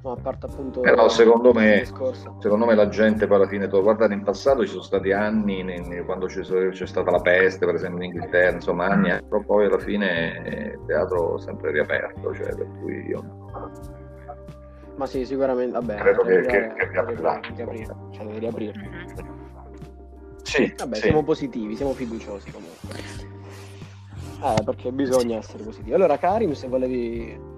No, 0.05 0.11
a 0.11 0.17
parte 0.21 0.45
appunto. 0.45 0.81
Però 0.81 1.09
secondo 1.09 1.51
me, 1.51 1.83
secondo 1.83 2.67
me 2.67 2.75
la 2.75 2.89
gente 2.89 3.25
poi 3.25 3.37
alla 3.37 3.47
fine, 3.47 3.67
guardate, 3.67 4.13
in 4.13 4.21
passato 4.21 4.61
ci 4.61 4.69
sono 4.69 4.83
stati 4.83 5.11
anni, 5.11 5.65
quando 6.05 6.27
c'è, 6.27 6.41
c'è 6.41 6.85
stata 6.85 7.09
la 7.09 7.21
peste, 7.21 7.65
per 7.65 7.73
esempio 7.73 8.03
in 8.03 8.13
Inghilterra, 8.13 8.53
insomma, 8.53 8.85
anni, 8.85 9.09
eh, 9.09 9.23
però 9.23 9.41
poi 9.41 9.65
alla 9.65 9.79
fine 9.79 10.75
il 10.75 10.85
teatro 10.85 11.39
sempre 11.39 11.71
riaperto, 11.71 12.35
cioè, 12.35 12.55
per 12.55 12.67
cui 12.79 13.03
io. 13.07 13.49
Ma 14.95 15.07
sì, 15.07 15.25
sicuramente, 15.25 15.73
vabbè. 15.73 15.95
Credo 15.95 16.21
che, 16.21 16.41
che, 16.41 16.73
che 16.75 16.87
riaprirà. 16.91 17.39
Cioè, 18.11 18.25
deve 18.25 18.39
riaprire. 18.39 18.73
Sì, 20.43 20.71
vabbè, 20.77 20.95
sì. 20.97 21.01
siamo 21.01 21.23
positivi, 21.23 21.75
siamo 21.75 21.93
fiduciosi 21.93 22.51
comunque. 22.51 23.23
Eh, 24.43 24.63
perché 24.63 24.91
bisogna 24.91 25.37
essere 25.37 25.63
positivi. 25.63 25.95
Allora, 25.95 26.19
Karim, 26.19 26.51
se 26.51 26.67
volevi 26.67 27.53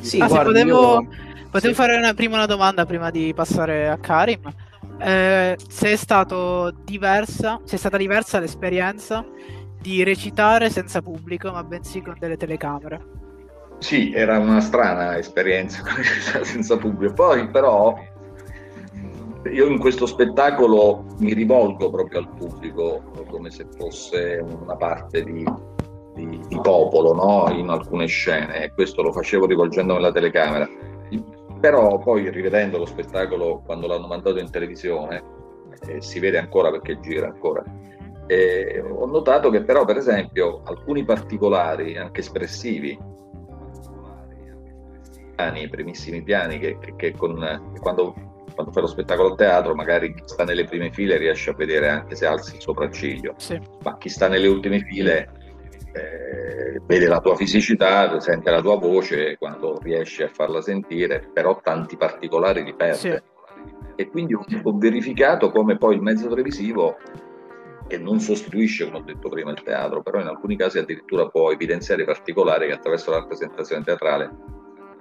sì, 0.00 0.20
ah, 0.20 0.26
guarda, 0.26 0.44
potevo, 0.44 1.00
io... 1.00 1.08
potevo 1.50 1.72
sì. 1.72 1.80
fare 1.80 1.96
una, 1.96 2.14
prima 2.14 2.36
una 2.36 2.46
domanda 2.46 2.86
prima 2.86 3.10
di 3.10 3.32
passare 3.34 3.88
a 3.88 3.98
Karim. 3.98 4.52
Eh, 5.00 5.56
se 5.68 5.92
è 5.92 5.96
stato 5.96 6.72
diversa, 6.84 7.60
se 7.64 7.76
è 7.76 7.78
stata 7.78 7.96
diversa 7.96 8.38
l'esperienza 8.40 9.24
di 9.80 10.02
recitare 10.02 10.70
senza 10.70 11.02
pubblico, 11.02 11.50
ma 11.52 11.62
bensì 11.62 12.02
con 12.02 12.16
delle 12.18 12.36
telecamere. 12.36 13.26
Sì, 13.78 14.12
era 14.12 14.38
una 14.38 14.60
strana 14.60 15.16
esperienza 15.18 15.82
senza 16.42 16.76
pubblico. 16.76 17.14
Poi, 17.14 17.48
però, 17.48 17.96
io 19.52 19.66
in 19.66 19.78
questo 19.78 20.06
spettacolo 20.06 21.04
mi 21.18 21.32
rivolgo 21.32 21.90
proprio 21.90 22.18
al 22.18 22.28
pubblico 22.34 23.02
come 23.28 23.50
se 23.50 23.66
fosse 23.76 24.44
una 24.44 24.76
parte 24.76 25.22
di, 25.22 25.44
di, 26.58 26.68
popolo 26.68 27.14
no? 27.14 27.50
in 27.52 27.68
alcune 27.68 28.06
scene 28.06 28.64
e 28.64 28.72
questo 28.72 29.02
lo 29.02 29.12
facevo 29.12 29.46
rivolgendomi 29.46 29.98
alla 29.98 30.12
telecamera. 30.12 30.68
Però 31.60 31.98
poi 31.98 32.30
rivedendo 32.30 32.78
lo 32.78 32.86
spettacolo 32.86 33.62
quando 33.64 33.86
l'hanno 33.88 34.06
mandato 34.06 34.38
in 34.38 34.50
televisione, 34.50 35.22
eh, 35.86 36.00
si 36.00 36.20
vede 36.20 36.38
ancora 36.38 36.70
perché 36.70 37.00
gira 37.00 37.26
ancora. 37.26 37.64
E 38.26 38.80
ho 38.80 39.06
notato 39.06 39.50
che 39.50 39.62
però 39.62 39.84
per 39.84 39.96
esempio 39.96 40.60
alcuni 40.64 41.04
particolari 41.04 41.96
anche 41.96 42.20
espressivi 42.20 43.16
i 45.54 45.68
primissimi 45.68 46.22
piani 46.22 46.58
che, 46.58 46.78
che, 46.80 46.94
che 46.96 47.12
con, 47.12 47.34
quando, 47.80 48.12
quando, 48.54 48.72
fai 48.72 48.82
lo 48.82 48.88
spettacolo 48.88 49.32
a 49.32 49.36
teatro 49.36 49.74
magari 49.74 50.12
chi 50.12 50.22
sta 50.24 50.44
nelle 50.44 50.64
prime 50.64 50.90
file 50.90 51.16
riesce 51.16 51.50
a 51.50 51.54
vedere 51.54 51.88
anche 51.88 52.16
se 52.16 52.26
alzi 52.26 52.56
il 52.56 52.60
sopracciglio 52.60 53.34
sì. 53.36 53.60
ma 53.84 53.96
chi 53.98 54.08
sta 54.08 54.26
nelle 54.28 54.48
ultime 54.48 54.80
file 54.80 55.30
eh, 55.98 56.80
vede 56.84 57.06
la 57.06 57.20
tua 57.20 57.34
fisicità, 57.34 58.18
sente 58.20 58.50
la 58.50 58.60
tua 58.60 58.76
voce 58.76 59.36
quando 59.36 59.78
riesci 59.82 60.22
a 60.22 60.28
farla 60.28 60.60
sentire, 60.60 61.28
però 61.32 61.60
tanti 61.62 61.96
particolari 61.96 62.62
li 62.62 62.74
perde. 62.74 62.96
Sì. 62.96 63.22
E 63.96 64.08
quindi 64.08 64.34
ho, 64.34 64.44
ho 64.62 64.78
verificato 64.78 65.50
come 65.50 65.76
poi 65.76 65.96
il 65.96 66.02
mezzo 66.02 66.28
televisivo, 66.28 66.96
che 67.88 67.98
non 67.98 68.20
sostituisce, 68.20 68.84
come 68.84 68.98
ho 68.98 69.02
detto 69.02 69.28
prima, 69.28 69.50
il 69.50 69.62
teatro, 69.62 70.02
però 70.02 70.20
in 70.20 70.26
alcuni 70.26 70.56
casi 70.56 70.78
addirittura 70.78 71.26
può 71.26 71.50
evidenziare 71.50 72.02
i 72.02 72.04
particolari 72.04 72.66
che 72.66 72.74
attraverso 72.74 73.10
la 73.10 73.18
rappresentazione 73.18 73.82
teatrale 73.82 74.30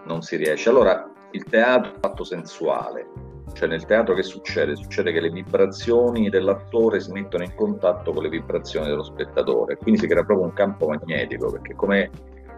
non 0.06 0.22
si 0.22 0.38
riesce. 0.38 0.70
Allora, 0.70 1.12
il 1.32 1.44
teatro 1.44 1.92
è 1.92 1.94
un 1.96 2.00
fatto 2.01 2.24
sensuale, 2.24 3.08
cioè 3.58 3.68
nel 3.68 3.86
teatro 3.86 4.14
che 4.14 4.22
succede? 4.22 4.76
Succede 4.76 5.12
che 5.12 5.20
le 5.20 5.32
vibrazioni 5.32 6.30
dell'attore 6.30 7.00
si 7.00 7.12
mettono 7.12 7.44
in 7.44 7.56
contatto 7.56 8.14
con 8.14 8.22
le 8.22 8.30
vibrazioni 8.30 8.86
dello 8.86 9.04
spettatore, 9.04 9.78
quindi 9.78 10.00
si 10.00 10.06
crea 10.06 10.24
proprio 10.24 10.46
un 10.46 10.54
campo 10.54 10.90
magnetico, 10.90 11.50
perché 11.50 11.74
come 11.74 12.12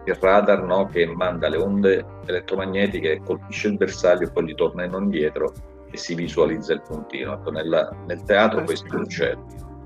il 0.04 0.14
radar 0.14 0.62
no, 0.62 0.84
che 0.88 1.06
manda 1.06 1.48
le 1.48 1.56
onde 1.56 2.04
elettromagnetiche, 2.26 3.22
colpisce 3.24 3.68
il 3.68 3.78
bersaglio 3.78 4.26
e 4.26 4.30
poi 4.30 4.44
gli 4.44 4.54
tornano 4.54 4.98
indietro 4.98 5.54
e 5.90 5.96
si 5.96 6.14
visualizza 6.14 6.74
il 6.74 6.82
puntino. 6.82 7.32
Ecco, 7.32 7.50
nella, 7.50 7.90
nel 8.06 8.22
teatro 8.24 8.62
questo 8.62 8.86
succede. 8.90 9.38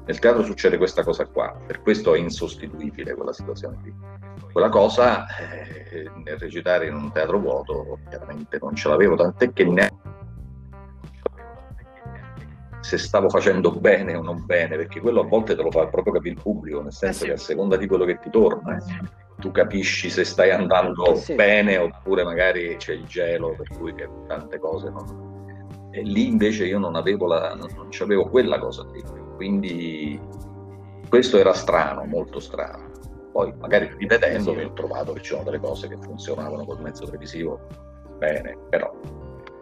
Nel 0.06 0.18
teatro 0.18 0.42
succede 0.42 0.76
questa 0.78 1.04
cosa 1.04 1.26
qua, 1.26 1.56
per 1.64 1.80
questo 1.80 2.12
è 2.14 2.18
insostituibile 2.18 3.14
quella 3.14 3.32
situazione 3.32 3.78
lì. 3.84 3.94
Quella 4.50 4.68
cosa 4.68 5.26
eh, 5.28 6.10
nel 6.24 6.38
recitare 6.38 6.88
in 6.88 6.94
un 6.94 7.12
teatro 7.12 7.38
vuoto 7.38 8.00
chiaramente 8.08 8.58
non 8.60 8.74
ce 8.74 8.88
l'avevo, 8.88 9.14
tant'è 9.14 9.52
che 9.52 9.64
neanche 9.64 10.14
se 12.84 12.98
stavo 12.98 13.30
facendo 13.30 13.70
bene 13.70 14.14
o 14.14 14.20
non 14.20 14.44
bene, 14.44 14.76
perché 14.76 15.00
quello 15.00 15.22
a 15.22 15.24
volte 15.24 15.54
te 15.54 15.62
lo 15.62 15.70
fa 15.70 15.86
proprio 15.86 16.12
capire 16.12 16.34
il 16.34 16.42
pubblico, 16.42 16.82
nel 16.82 16.92
senso 16.92 17.24
eh 17.24 17.28
sì. 17.28 17.32
che 17.32 17.32
a 17.32 17.38
seconda 17.38 17.76
di 17.78 17.86
quello 17.86 18.04
che 18.04 18.18
ti 18.18 18.28
torna, 18.28 18.76
tu 19.38 19.50
capisci 19.50 20.10
se 20.10 20.22
stai 20.22 20.50
andando 20.50 21.14
eh 21.14 21.16
sì. 21.16 21.34
bene 21.34 21.78
oppure 21.78 22.24
magari 22.24 22.76
c'è 22.76 22.92
il 22.92 23.06
gelo, 23.06 23.54
per 23.56 23.68
cui 23.78 23.94
che 23.94 24.06
tante 24.28 24.58
cose 24.58 24.90
non... 24.90 25.88
E 25.92 26.02
lì 26.02 26.26
invece 26.26 26.66
io 26.66 26.78
non 26.78 26.94
avevo, 26.94 27.26
la, 27.26 27.54
non, 27.54 27.70
non 27.74 27.88
avevo 28.00 28.28
quella 28.28 28.58
cosa 28.58 28.86
lì, 28.92 29.02
quindi 29.36 30.20
questo 31.08 31.38
era 31.38 31.54
strano, 31.54 32.04
molto 32.04 32.38
strano. 32.38 32.90
Poi 33.32 33.50
magari 33.58 33.94
rivedendo 33.96 34.52
sì. 34.52 34.60
ho 34.60 34.72
trovato 34.74 35.14
che 35.14 35.20
c'erano 35.20 35.44
delle 35.44 35.58
cose 35.58 35.88
che 35.88 35.96
funzionavano 35.98 36.66
col 36.66 36.82
mezzo 36.82 37.06
televisivo 37.06 37.60
bene, 38.18 38.58
però 38.68 38.92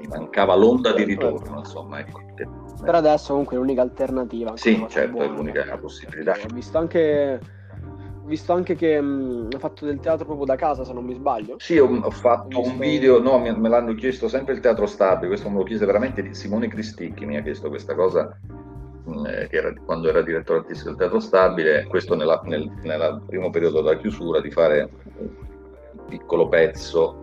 mi 0.02 0.08
mancava 0.08 0.54
l'onda 0.54 0.92
di 0.92 1.04
ritorno, 1.04 1.58
insomma. 1.58 2.00
Ecco. 2.00 2.20
Per 2.82 2.94
adesso 2.94 3.28
comunque 3.28 3.56
è 3.56 3.58
l'unica 3.58 3.82
alternativa. 3.82 4.56
Sì, 4.56 4.84
certo, 4.88 5.12
buona, 5.12 5.32
è 5.32 5.36
l'unica 5.36 5.78
possibilità. 5.78 6.32
Ho 6.32 6.52
visto 6.52 6.78
anche 6.78 7.40
visto 8.24 8.52
anche 8.52 8.76
che 8.76 9.00
mh, 9.00 9.48
ha 9.54 9.58
fatto 9.58 9.84
del 9.84 9.98
teatro 9.98 10.24
proprio 10.24 10.46
da 10.46 10.56
casa, 10.56 10.84
se 10.84 10.92
non 10.92 11.04
mi 11.04 11.14
sbaglio. 11.14 11.56
Sì, 11.58 11.78
ho, 11.78 11.86
ho 11.86 12.10
fatto 12.10 12.58
ho 12.58 12.66
un 12.66 12.78
video, 12.78 13.20
no, 13.20 13.38
me, 13.38 13.54
me 13.56 13.68
l'hanno 13.68 13.94
chiesto 13.94 14.28
sempre 14.28 14.54
il 14.54 14.60
teatro 14.60 14.86
stabile, 14.86 15.26
questo 15.28 15.50
me 15.50 15.58
lo 15.58 15.64
chiese 15.64 15.84
veramente 15.84 16.32
Simone 16.32 16.68
Cristicchi, 16.68 17.26
mi 17.26 17.36
ha 17.36 17.42
chiesto 17.42 17.68
questa 17.68 17.94
cosa 17.94 18.36
eh, 19.26 19.48
era, 19.50 19.72
quando 19.84 20.08
era 20.08 20.22
direttore 20.22 20.60
artistico 20.60 20.90
del 20.90 20.98
Teatro 20.98 21.20
Stabile, 21.20 21.86
questo 21.88 22.14
nel, 22.14 22.40
nel 22.44 23.22
primo 23.26 23.50
periodo 23.50 23.82
della 23.82 23.98
chiusura, 23.98 24.40
di 24.40 24.50
fare 24.50 24.88
un 25.18 25.28
piccolo 26.08 26.48
pezzo 26.48 27.21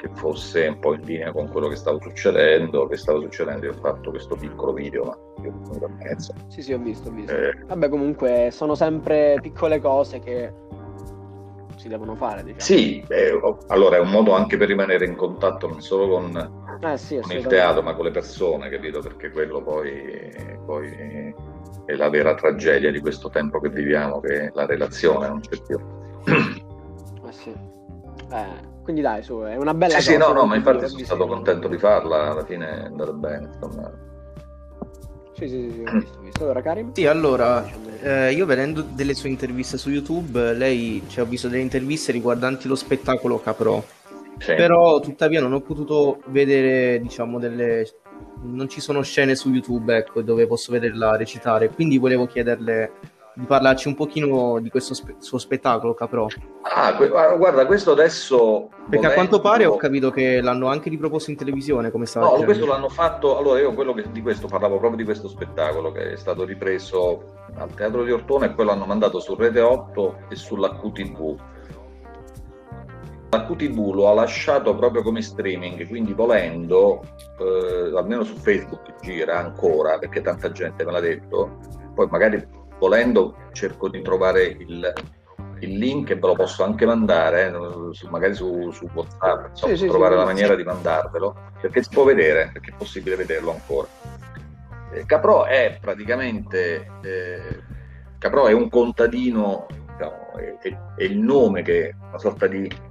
che 0.00 0.08
fosse 0.14 0.66
un 0.66 0.78
po' 0.78 0.94
in 0.94 1.02
linea 1.02 1.30
con 1.30 1.48
quello 1.50 1.68
che 1.68 1.76
stava 1.76 1.98
succedendo, 2.00 2.86
che 2.86 2.96
stava 2.96 3.20
succedendo, 3.20 3.66
io 3.66 3.72
ho 3.72 3.80
fatto 3.80 4.10
questo 4.10 4.34
piccolo 4.34 4.72
video, 4.72 5.04
ma 5.04 5.18
io 5.44 5.78
da 5.78 5.88
mezzo. 5.88 6.32
Sì, 6.48 6.62
sì, 6.62 6.72
ho 6.72 6.78
visto, 6.78 7.10
ho 7.10 7.12
visto. 7.12 7.36
Eh, 7.36 7.64
Vabbè, 7.66 7.90
comunque 7.90 8.48
sono 8.50 8.74
sempre 8.74 9.38
piccole 9.42 9.78
cose 9.78 10.18
che 10.20 10.52
si 11.76 11.88
devono 11.88 12.14
fare, 12.14 12.42
diciamo. 12.42 12.60
Sì, 12.60 13.04
eh, 13.08 13.38
allora 13.66 13.96
è 13.96 14.00
un 14.00 14.10
modo 14.10 14.32
anche 14.32 14.56
per 14.56 14.68
rimanere 14.68 15.04
in 15.04 15.16
contatto 15.16 15.68
non 15.68 15.82
solo 15.82 16.08
con 16.08 16.78
eh 16.80 16.96
sì, 16.96 17.20
con 17.20 17.36
il 17.36 17.46
teatro, 17.46 17.82
ma 17.82 17.94
con 17.94 18.06
le 18.06 18.10
persone, 18.10 18.70
capito? 18.70 19.00
Perché 19.00 19.30
quello 19.30 19.62
poi, 19.62 20.32
poi, 20.64 21.34
è 21.84 21.94
la 21.94 22.08
vera 22.08 22.34
tragedia 22.34 22.90
di 22.90 23.00
questo 23.00 23.28
tempo 23.28 23.60
che 23.60 23.68
viviamo, 23.68 24.20
che 24.20 24.50
la 24.54 24.64
relazione 24.64 25.28
non 25.28 25.40
c'è 25.40 25.60
più. 25.60 25.78
Eh 27.28 27.32
sì. 27.32 27.54
Eh, 28.32 28.68
quindi 28.82 29.00
dai, 29.00 29.22
su, 29.22 29.40
è 29.40 29.56
una 29.56 29.74
bella 29.74 29.98
sì, 30.00 30.14
cosa. 30.14 30.26
Sì, 30.26 30.32
no, 30.32 30.40
no, 30.40 30.46
ma 30.46 30.56
infatti 30.56 30.88
sono 30.88 31.04
stato 31.04 31.26
contento 31.26 31.68
di 31.68 31.78
farla, 31.78 32.30
alla 32.30 32.44
fine 32.44 32.68
è 32.68 32.84
andata 32.84 33.12
bene, 33.12 33.50
insomma. 33.52 33.90
Sì, 35.34 35.48
sì, 35.48 35.70
sì, 35.70 35.82
ho 35.86 35.92
visto, 35.92 36.18
ho 36.18 36.22
visto. 36.22 36.42
Allora, 36.42 36.62
Karim? 36.62 36.92
Sì, 36.92 37.06
allora, 37.06 37.66
eh, 38.02 38.32
io 38.32 38.46
vedendo 38.46 38.82
delle 38.82 39.14
sue 39.14 39.28
interviste 39.28 39.78
su 39.78 39.90
YouTube, 39.90 40.52
lei, 40.54 41.02
cioè, 41.08 41.24
ho 41.24 41.28
visto 41.28 41.48
delle 41.48 41.62
interviste 41.62 42.12
riguardanti 42.12 42.68
lo 42.68 42.74
spettacolo 42.74 43.40
Caprò 43.40 43.82
sì. 44.40 44.54
Però 44.54 45.00
tuttavia 45.00 45.40
non 45.40 45.52
ho 45.52 45.60
potuto 45.60 46.22
vedere, 46.26 46.98
diciamo, 47.00 47.38
delle... 47.38 47.86
Non 48.42 48.68
ci 48.70 48.80
sono 48.80 49.02
scene 49.02 49.34
su 49.34 49.50
YouTube, 49.50 49.94
ecco, 49.94 50.22
dove 50.22 50.46
posso 50.46 50.72
vederla 50.72 51.16
recitare. 51.16 51.68
Quindi 51.68 51.98
volevo 51.98 52.26
chiederle 52.26 52.92
di 53.40 53.46
parlarci 53.46 53.88
un 53.88 53.94
pochino 53.94 54.60
di 54.60 54.68
questo 54.68 54.92
spe- 54.92 55.16
suo 55.18 55.38
spettacolo 55.38 55.94
Caprò. 55.94 56.26
Ah, 56.62 56.94
que- 56.94 57.08
guarda, 57.08 57.64
questo 57.64 57.92
adesso... 57.92 58.68
Perché 58.68 58.84
volendo... 58.96 59.06
a 59.08 59.12
quanto 59.12 59.40
pare 59.40 59.64
ho 59.64 59.76
capito 59.76 60.10
che 60.10 60.42
l'hanno 60.42 60.68
anche 60.68 60.90
riproposto 60.90 61.30
in 61.30 61.36
televisione, 61.38 61.90
come 61.90 62.04
stava 62.04 62.26
No, 62.26 62.32
dicendo. 62.32 62.52
questo 62.52 62.70
l'hanno 62.70 62.88
fatto... 62.90 63.38
Allora, 63.38 63.58
io 63.60 63.72
quello 63.72 63.94
che 63.94 64.04
di 64.12 64.20
questo 64.20 64.46
parlavo 64.46 64.76
proprio 64.76 64.98
di 64.98 65.04
questo 65.04 65.26
spettacolo 65.26 65.90
che 65.90 66.12
è 66.12 66.16
stato 66.16 66.44
ripreso 66.44 67.24
al 67.56 67.72
Teatro 67.72 68.04
di 68.04 68.12
Ortona 68.12 68.44
e 68.46 68.50
poi 68.50 68.66
l'hanno 68.66 68.84
mandato 68.84 69.20
su 69.20 69.34
Rete 69.34 69.60
8 69.60 70.16
e 70.28 70.36
sulla 70.36 70.76
QTV 70.76 71.36
la 73.32 73.44
QTV 73.46 73.92
lo 73.94 74.08
ha 74.10 74.12
lasciato 74.14 74.74
proprio 74.74 75.02
come 75.02 75.22
streaming, 75.22 75.86
quindi 75.86 76.12
volendo, 76.14 77.00
eh, 77.38 77.96
almeno 77.96 78.24
su 78.24 78.34
Facebook 78.34 78.96
gira 79.02 79.38
ancora, 79.38 79.98
perché 79.98 80.20
tanta 80.20 80.50
gente 80.50 80.84
me 80.84 80.90
l'ha 80.90 80.98
detto, 80.98 81.58
poi 81.94 82.08
magari 82.10 82.44
volendo 82.80 83.36
cerco 83.52 83.88
di 83.88 84.00
trovare 84.02 84.44
il, 84.44 84.92
il 85.60 85.78
link 85.78 86.10
e 86.10 86.14
ve 86.14 86.26
lo 86.26 86.34
posso 86.34 86.64
anche 86.64 86.86
mandare, 86.86 87.48
eh, 87.48 88.08
magari 88.08 88.34
su, 88.34 88.70
su 88.72 88.88
WhatsApp, 88.92 89.52
so, 89.52 89.68
sì, 89.68 89.76
sì, 89.76 89.86
trovare 89.86 90.14
sì, 90.14 90.18
la 90.18 90.24
maniera 90.24 90.54
di 90.56 90.64
mandarvelo, 90.64 91.36
perché 91.60 91.82
si 91.82 91.90
può 91.90 92.04
vedere, 92.04 92.50
perché 92.52 92.70
è 92.70 92.74
possibile 92.76 93.16
vederlo 93.16 93.52
ancora. 93.52 93.86
Eh, 94.92 95.04
Caprò 95.04 95.44
è 95.44 95.78
praticamente, 95.80 96.90
eh, 97.02 97.62
Caprò 98.18 98.46
è 98.46 98.52
un 98.52 98.70
contadino, 98.70 99.66
diciamo, 99.68 100.32
è, 100.36 100.56
è, 100.66 100.78
è 100.96 101.04
il 101.04 101.18
nome 101.18 101.62
che, 101.62 101.94
una 102.08 102.18
sorta 102.18 102.46
di 102.46 102.88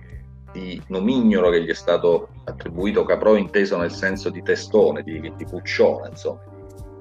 di 0.52 0.82
nomignolo 0.88 1.52
che 1.52 1.62
gli 1.62 1.69
è 1.69 1.75
stato 1.75 2.30
attribuito 2.45 3.04
caprò 3.04 3.36
inteso 3.36 3.78
nel 3.78 3.91
senso 3.91 4.32
di 4.32 4.41
testone, 4.41 5.04
di, 5.04 5.32
di 5.36 5.45
puccione, 5.45 6.10
insomma, 6.10 6.41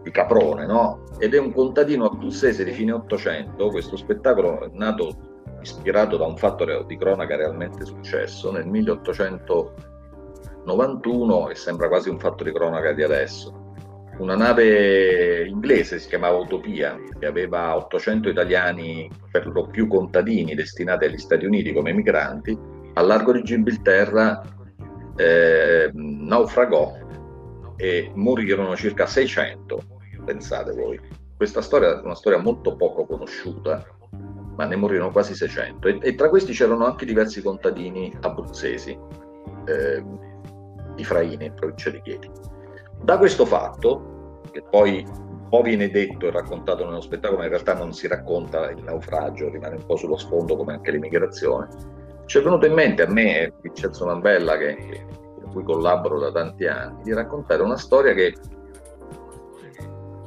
di 0.08 0.10
caprone, 0.10 0.66
no? 0.66 1.04
Ed 1.18 1.34
è 1.34 1.38
un 1.38 1.52
contadino 1.52 2.06
abruzzese 2.06 2.64
di 2.64 2.72
fine 2.72 2.92
Ottocento, 2.92 3.68
questo 3.68 3.96
spettacolo 3.96 4.62
è 4.62 4.70
nato 4.72 5.14
ispirato 5.60 6.16
da 6.16 6.24
un 6.24 6.36
fatto 6.36 6.64
di 6.84 6.96
cronaca 6.96 7.36
realmente 7.36 7.84
successo 7.84 8.50
nel 8.50 8.66
1891 8.66 11.50
e 11.50 11.54
sembra 11.54 11.86
quasi 11.88 12.08
un 12.08 12.18
fatto 12.18 12.42
di 12.44 12.52
cronaca 12.52 12.92
di 12.92 13.02
adesso. 13.02 13.66
Una 14.18 14.34
nave 14.34 15.46
inglese 15.46 16.00
si 16.00 16.08
chiamava 16.08 16.38
Utopia, 16.38 16.98
che 17.18 17.26
aveva 17.26 17.76
800 17.76 18.30
italiani 18.30 19.08
per 19.30 19.46
lo 19.46 19.68
più 19.68 19.86
contadini 19.86 20.56
destinati 20.56 21.04
agli 21.04 21.18
Stati 21.18 21.44
Uniti 21.44 21.72
come 21.72 21.92
migranti, 21.92 22.58
al 22.94 23.06
largo 23.06 23.30
di 23.32 23.42
Gibilterra 23.42 24.42
eh, 25.14 25.90
naufragò 25.92 26.96
e 27.76 28.10
morirono 28.14 28.74
circa 28.74 29.06
600, 29.06 29.97
pensate 30.28 30.72
voi. 30.72 31.00
Questa 31.36 31.62
storia 31.62 31.98
è 31.98 32.04
una 32.04 32.14
storia 32.14 32.38
molto 32.38 32.76
poco 32.76 33.06
conosciuta, 33.06 33.82
ma 34.56 34.66
ne 34.66 34.76
morirono 34.76 35.10
quasi 35.10 35.34
600 35.34 35.88
e, 35.88 35.98
e 36.02 36.14
tra 36.14 36.28
questi 36.28 36.52
c'erano 36.52 36.84
anche 36.84 37.06
diversi 37.06 37.40
contadini 37.40 38.14
abruzzesi, 38.20 38.98
eh, 39.64 40.04
di 40.94 41.04
Fraine, 41.04 41.46
in 41.46 41.54
provincia 41.54 41.90
di 41.90 42.02
Chieti. 42.02 42.30
Da 43.00 43.16
questo 43.16 43.46
fatto, 43.46 44.42
che 44.50 44.62
poi 44.68 45.06
un 45.06 45.48
po' 45.48 45.62
viene 45.62 45.88
detto 45.90 46.26
e 46.26 46.30
raccontato 46.30 46.84
nello 46.84 47.00
spettacolo, 47.00 47.38
ma 47.38 47.44
in 47.44 47.50
realtà 47.50 47.74
non 47.74 47.94
si 47.94 48.06
racconta 48.06 48.70
il 48.70 48.82
naufragio, 48.82 49.48
rimane 49.48 49.76
un 49.76 49.86
po' 49.86 49.96
sullo 49.96 50.18
sfondo 50.18 50.56
come 50.56 50.74
anche 50.74 50.90
l'immigrazione, 50.90 51.68
ci 52.26 52.38
è 52.38 52.42
venuto 52.42 52.66
in 52.66 52.74
mente 52.74 53.02
a 53.02 53.10
me, 53.10 53.54
Vincenzo 53.62 54.04
Mambella, 54.04 54.58
che, 54.58 55.06
con 55.40 55.50
cui 55.52 55.62
collaboro 55.62 56.18
da 56.18 56.32
tanti 56.32 56.66
anni, 56.66 57.02
di 57.04 57.14
raccontare 57.14 57.62
una 57.62 57.78
storia 57.78 58.12
che 58.12 58.34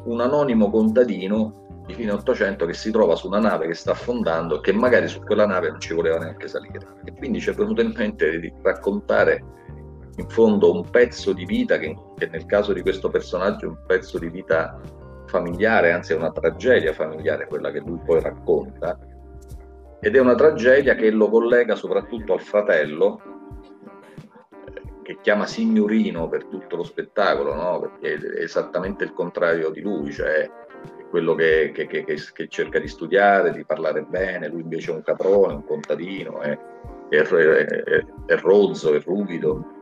un 0.05 0.21
anonimo 0.21 0.69
contadino 0.69 1.83
di 1.85 1.93
fine 1.93 2.11
Ottocento 2.11 2.65
che 2.65 2.73
si 2.73 2.91
trova 2.91 3.15
su 3.15 3.27
una 3.27 3.39
nave 3.39 3.67
che 3.67 3.73
sta 3.73 3.91
affondando 3.91 4.57
e 4.57 4.61
che 4.61 4.71
magari 4.71 5.07
su 5.07 5.19
quella 5.21 5.45
nave 5.45 5.69
non 5.69 5.79
ci 5.79 5.93
voleva 5.93 6.17
neanche 6.17 6.47
salire. 6.47 6.79
E 7.03 7.13
quindi 7.13 7.39
ci 7.39 7.49
è 7.49 7.53
venuto 7.53 7.81
in 7.81 7.93
mente 7.95 8.39
di 8.39 8.53
raccontare 8.61 9.43
in 10.17 10.27
fondo 10.29 10.73
un 10.73 10.89
pezzo 10.89 11.33
di 11.33 11.45
vita 11.45 11.77
che, 11.77 11.97
che 12.17 12.27
nel 12.27 12.45
caso 12.45 12.73
di 12.73 12.81
questo 12.81 13.09
personaggio 13.09 13.65
è 13.65 13.69
un 13.69 13.77
pezzo 13.85 14.19
di 14.19 14.29
vita 14.29 14.79
familiare, 15.25 15.91
anzi 15.91 16.13
è 16.13 16.15
una 16.15 16.31
tragedia 16.31 16.93
familiare 16.93 17.47
quella 17.47 17.71
che 17.71 17.79
lui 17.79 17.99
poi 18.05 18.21
racconta, 18.21 18.97
ed 19.99 20.15
è 20.15 20.19
una 20.19 20.35
tragedia 20.35 20.95
che 20.95 21.09
lo 21.11 21.29
collega 21.29 21.75
soprattutto 21.75 22.33
al 22.33 22.41
fratello 22.41 23.21
che 25.03 25.17
chiama 25.21 25.45
signorino 25.45 26.27
per 26.27 26.45
tutto 26.45 26.75
lo 26.75 26.83
spettacolo, 26.83 27.53
no? 27.53 27.79
perché 27.79 28.15
è 28.15 28.41
esattamente 28.41 29.03
il 29.03 29.13
contrario 29.13 29.69
di 29.69 29.81
lui, 29.81 30.11
cioè 30.11 30.49
quello 31.09 31.35
che, 31.35 31.71
che, 31.73 31.87
che, 31.87 32.05
che, 32.05 32.47
cerca 32.47 32.79
di 32.79 32.87
studiare, 32.87 33.51
di 33.51 33.65
parlare 33.65 34.03
bene, 34.03 34.47
lui 34.47 34.61
invece 34.61 34.91
è 34.91 34.95
un 34.95 35.03
caprone, 35.03 35.53
un 35.53 35.65
contadino, 35.65 36.39
è, 36.39 36.57
è, 37.09 37.21
è, 37.21 38.05
è 38.25 38.35
rozzo, 38.37 38.93
è 38.93 39.01
ruvido. 39.01 39.79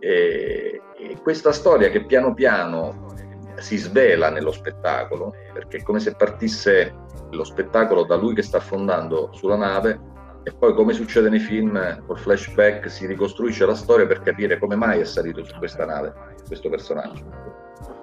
E, 0.00 0.80
e 0.96 1.16
questa 1.22 1.52
storia 1.52 1.90
che 1.90 2.04
piano 2.04 2.34
piano 2.34 3.12
si 3.56 3.76
svela 3.76 4.30
nello 4.30 4.50
spettacolo, 4.50 5.32
perché 5.52 5.78
è 5.78 5.82
come 5.82 6.00
se 6.00 6.14
partisse 6.16 6.92
lo 7.30 7.44
spettacolo 7.44 8.04
da 8.04 8.16
lui 8.16 8.34
che 8.34 8.42
sta 8.42 8.58
affondando 8.58 9.30
sulla 9.32 9.56
nave 9.56 10.12
e 10.44 10.52
poi 10.52 10.74
come 10.74 10.92
succede 10.92 11.30
nei 11.30 11.38
film 11.38 12.04
col 12.06 12.18
flashback 12.18 12.90
si 12.90 13.06
ricostruisce 13.06 13.64
la 13.64 13.74
storia 13.74 14.06
per 14.06 14.20
capire 14.20 14.58
come 14.58 14.76
mai 14.76 15.00
è 15.00 15.04
salito 15.04 15.42
su 15.42 15.56
questa 15.56 15.86
nave 15.86 16.12
questo 16.46 16.68
personaggio. 16.68 17.24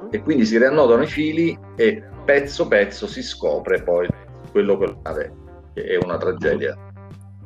E 0.09 0.21
quindi 0.21 0.45
si 0.45 0.57
riannodano 0.57 1.03
i 1.03 1.07
fili 1.07 1.57
e 1.75 2.03
pezzo 2.25 2.67
pezzo 2.67 3.05
si 3.05 3.21
scopre 3.21 3.83
poi 3.83 4.07
quello 4.51 4.77
che 4.77 4.95
nave 5.03 5.33
che 5.73 5.83
è 5.83 6.03
una 6.03 6.17
tragedia 6.17 6.75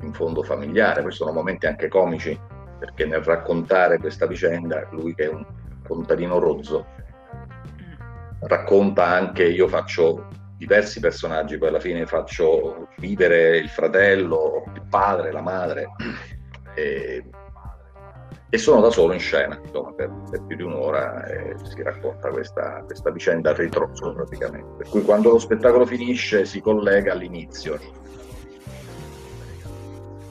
in 0.01 0.13
fondo 0.13 0.41
familiare. 0.41 1.01
Questi 1.01 1.19
sono 1.19 1.33
momenti 1.33 1.65
anche 1.65 1.89
comici 1.89 2.39
perché 2.79 3.05
nel 3.05 3.21
raccontare 3.21 3.99
questa 3.99 4.25
vicenda 4.25 4.87
lui 4.91 5.13
che 5.13 5.25
è 5.25 5.27
un 5.27 5.45
contadino 5.85 6.39
rozzo 6.39 6.85
racconta 8.41 9.05
anche 9.05 9.43
io 9.43 9.67
faccio 9.67 10.27
diversi 10.57 10.99
personaggi, 10.99 11.57
poi 11.57 11.69
alla 11.69 11.79
fine 11.79 12.05
faccio 12.05 12.87
vivere 12.97 13.57
il 13.57 13.69
fratello, 13.69 14.63
il 14.73 14.83
padre, 14.89 15.31
la 15.31 15.41
madre. 15.41 15.87
E, 16.73 17.23
e 18.49 18.57
sono 18.57 18.79
da 18.79 18.89
solo 18.89 19.13
in 19.13 19.19
scena, 19.19 19.59
insomma, 19.61 19.91
per, 19.93 20.11
per 20.29 20.43
più 20.45 20.55
di 20.55 20.63
un'ora 20.63 21.25
e 21.25 21.55
si 21.63 21.81
racconta 21.81 22.29
questa, 22.29 22.83
questa 22.85 23.11
vicenda 23.11 23.49
a 23.49 23.53
ritroso 23.53 24.13
praticamente. 24.13 24.75
Per 24.77 24.89
cui 24.89 25.01
quando 25.01 25.31
lo 25.31 25.39
spettacolo 25.39 25.85
finisce 25.85 26.45
si 26.45 26.61
collega 26.61 27.11
all'inizio, 27.11 27.77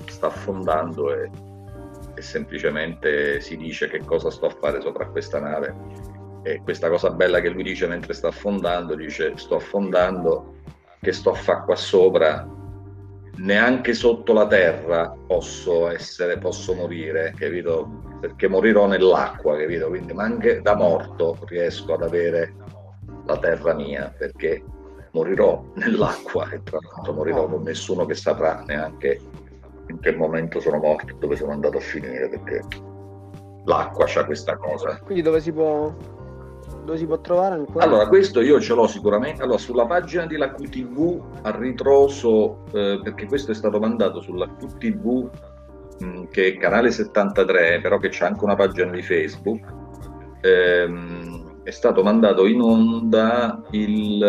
sta 0.06 0.28
affondando 0.28 1.14
e, 1.14 1.30
e 2.14 2.22
semplicemente 2.22 3.40
si 3.40 3.56
dice 3.56 3.88
che 3.88 4.02
cosa 4.04 4.30
sto 4.30 4.46
a 4.46 4.56
fare 4.58 4.80
sopra 4.80 5.06
questa 5.06 5.40
nave 5.40 6.03
e 6.44 6.60
questa 6.62 6.90
cosa 6.90 7.10
bella 7.10 7.40
che 7.40 7.48
lui 7.48 7.62
dice 7.62 7.86
mentre 7.86 8.12
sta 8.12 8.28
affondando, 8.28 8.94
dice 8.94 9.32
sto 9.36 9.56
affondando, 9.56 10.56
che 11.00 11.10
sto 11.12 11.30
a 11.30 11.34
fare 11.34 11.62
qua 11.64 11.74
sopra, 11.74 12.46
neanche 13.36 13.94
sotto 13.94 14.34
la 14.34 14.46
terra 14.46 15.14
posso 15.26 15.88
essere, 15.88 16.36
posso 16.38 16.74
morire, 16.74 17.34
capito? 17.36 18.02
Perché 18.20 18.46
morirò 18.46 18.86
nell'acqua, 18.86 19.56
capito? 19.56 19.88
Quindi 19.88 20.12
ma 20.12 20.24
anche 20.24 20.60
da 20.60 20.76
morto 20.76 21.38
riesco 21.46 21.94
ad 21.94 22.02
avere 22.02 22.54
la 23.24 23.38
terra 23.38 23.72
mia, 23.72 24.14
perché 24.16 24.62
morirò 25.12 25.64
nell'acqua 25.76 26.50
e 26.50 26.62
tra 26.62 26.78
l'altro 26.78 27.14
morirò 27.14 27.46
con 27.48 27.62
nessuno 27.62 28.04
che 28.04 28.14
saprà 28.14 28.62
neanche 28.66 29.18
in 29.88 29.98
che 29.98 30.14
momento 30.14 30.60
sono 30.60 30.78
morto, 30.78 31.14
dove 31.18 31.36
sono 31.36 31.52
andato 31.52 31.78
a 31.78 31.80
finire, 31.80 32.28
perché 32.28 32.60
l'acqua 33.64 34.04
c'ha 34.06 34.26
questa 34.26 34.56
cosa. 34.56 34.98
Quindi 35.02 35.22
dove 35.22 35.40
si 35.40 35.52
può 35.52 35.92
dove 36.84 36.98
si 36.98 37.06
può 37.06 37.18
trovare 37.20 37.54
ancora? 37.54 37.84
Allora, 37.84 38.06
questo 38.08 38.40
io 38.40 38.60
ce 38.60 38.74
l'ho 38.74 38.86
sicuramente. 38.86 39.42
Allora, 39.42 39.58
sulla 39.58 39.86
pagina 39.86 40.26
della 40.26 40.52
QTV 40.52 41.40
a 41.42 41.56
ritroso, 41.56 42.64
eh, 42.72 43.00
perché 43.02 43.26
questo 43.26 43.50
è 43.52 43.54
stato 43.54 43.78
mandato 43.78 44.20
sulla 44.20 44.46
QTV, 44.46 45.30
mh, 45.98 46.06
mm, 46.06 46.24
che 46.30 46.48
è 46.48 46.56
canale 46.56 46.90
73, 46.90 47.80
però 47.80 47.98
che 47.98 48.08
c'è 48.08 48.26
anche 48.26 48.44
una 48.44 48.54
pagina 48.54 48.90
di 48.90 49.02
Facebook. 49.02 49.60
Ehm, 50.42 51.62
è 51.62 51.70
stato 51.70 52.02
mandato 52.02 52.46
in 52.46 52.60
onda 52.60 53.62
il, 53.70 54.22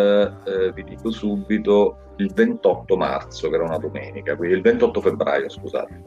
eh, 0.46 0.72
vi 0.72 0.84
dico 0.84 1.12
subito, 1.12 1.98
il 2.18 2.32
28 2.34 2.96
marzo, 2.96 3.50
che 3.50 3.56
era 3.56 3.66
una 3.66 3.78
domenica, 3.78 4.38
quindi 4.38 4.56
il 4.56 4.62
28 4.62 5.02
febbraio, 5.02 5.50
scusate. 5.50 6.02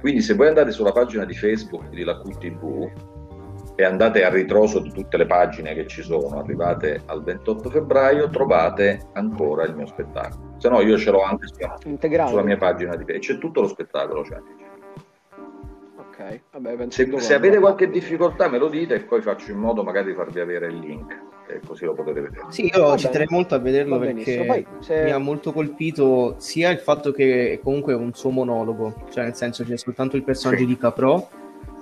Quindi 0.00 0.20
se 0.20 0.34
voi 0.34 0.48
andate 0.48 0.70
sulla 0.70 0.92
pagina 0.92 1.24
di 1.24 1.34
Facebook 1.34 1.88
di 1.88 2.04
La 2.04 2.18
QTV, 2.20 2.90
e 3.76 3.84
andate 3.84 4.24
a 4.24 4.28
ritroso 4.28 4.78
di 4.78 4.92
tutte 4.92 5.16
le 5.16 5.26
pagine 5.26 5.74
che 5.74 5.86
ci 5.86 6.02
sono, 6.02 6.38
arrivate 6.38 7.02
al 7.06 7.22
28 7.22 7.70
febbraio, 7.70 8.28
trovate 8.28 9.08
ancora 9.12 9.64
il 9.64 9.74
mio 9.74 9.86
spettacolo. 9.86 10.54
Se 10.58 10.68
no 10.68 10.80
io 10.80 10.98
ce 10.98 11.10
l'ho 11.10 11.22
anche 11.22 11.46
sulla, 11.46 12.26
sulla 12.26 12.42
mia 12.42 12.56
pagina 12.56 12.96
di 12.96 13.04
Facebook, 13.04 13.18
c'è 13.18 13.38
tutto 13.38 13.60
lo 13.62 13.68
spettacolo. 13.68 14.24
Cioè. 14.24 14.38
Ok, 15.96 16.40
vabbè, 16.52 16.86
se, 16.90 17.10
se 17.18 17.34
avete 17.34 17.58
qualche 17.58 17.88
difficoltà 17.88 18.48
me 18.48 18.58
lo 18.58 18.68
dite 18.68 18.96
e 18.96 19.00
poi 19.00 19.22
faccio 19.22 19.50
in 19.52 19.58
modo 19.58 19.82
magari 19.82 20.08
di 20.08 20.14
farvi 20.14 20.40
avere 20.40 20.66
il 20.66 20.78
link 20.78 21.28
così 21.66 21.84
lo 21.84 21.94
potete 21.94 22.20
vedere. 22.20 22.44
Sì, 22.50 22.70
io 22.72 22.96
ci 22.96 23.08
terrei 23.08 23.26
molto 23.28 23.54
a 23.54 23.58
vederlo 23.58 23.98
perché 23.98 24.44
poi, 24.46 24.66
se... 24.78 25.02
mi 25.02 25.10
ha 25.10 25.18
molto 25.18 25.52
colpito 25.52 26.36
sia 26.38 26.70
il 26.70 26.78
fatto 26.78 27.10
che 27.10 27.52
è 27.52 27.60
comunque 27.60 27.94
un 27.94 28.12
suo 28.14 28.30
monologo, 28.30 29.06
cioè 29.10 29.24
nel 29.24 29.34
senso 29.34 29.64
c'è 29.64 29.76
soltanto 29.76 30.16
il 30.16 30.22
personaggio 30.22 30.60
sì. 30.60 30.66
di 30.66 30.76
Capro 30.76 31.28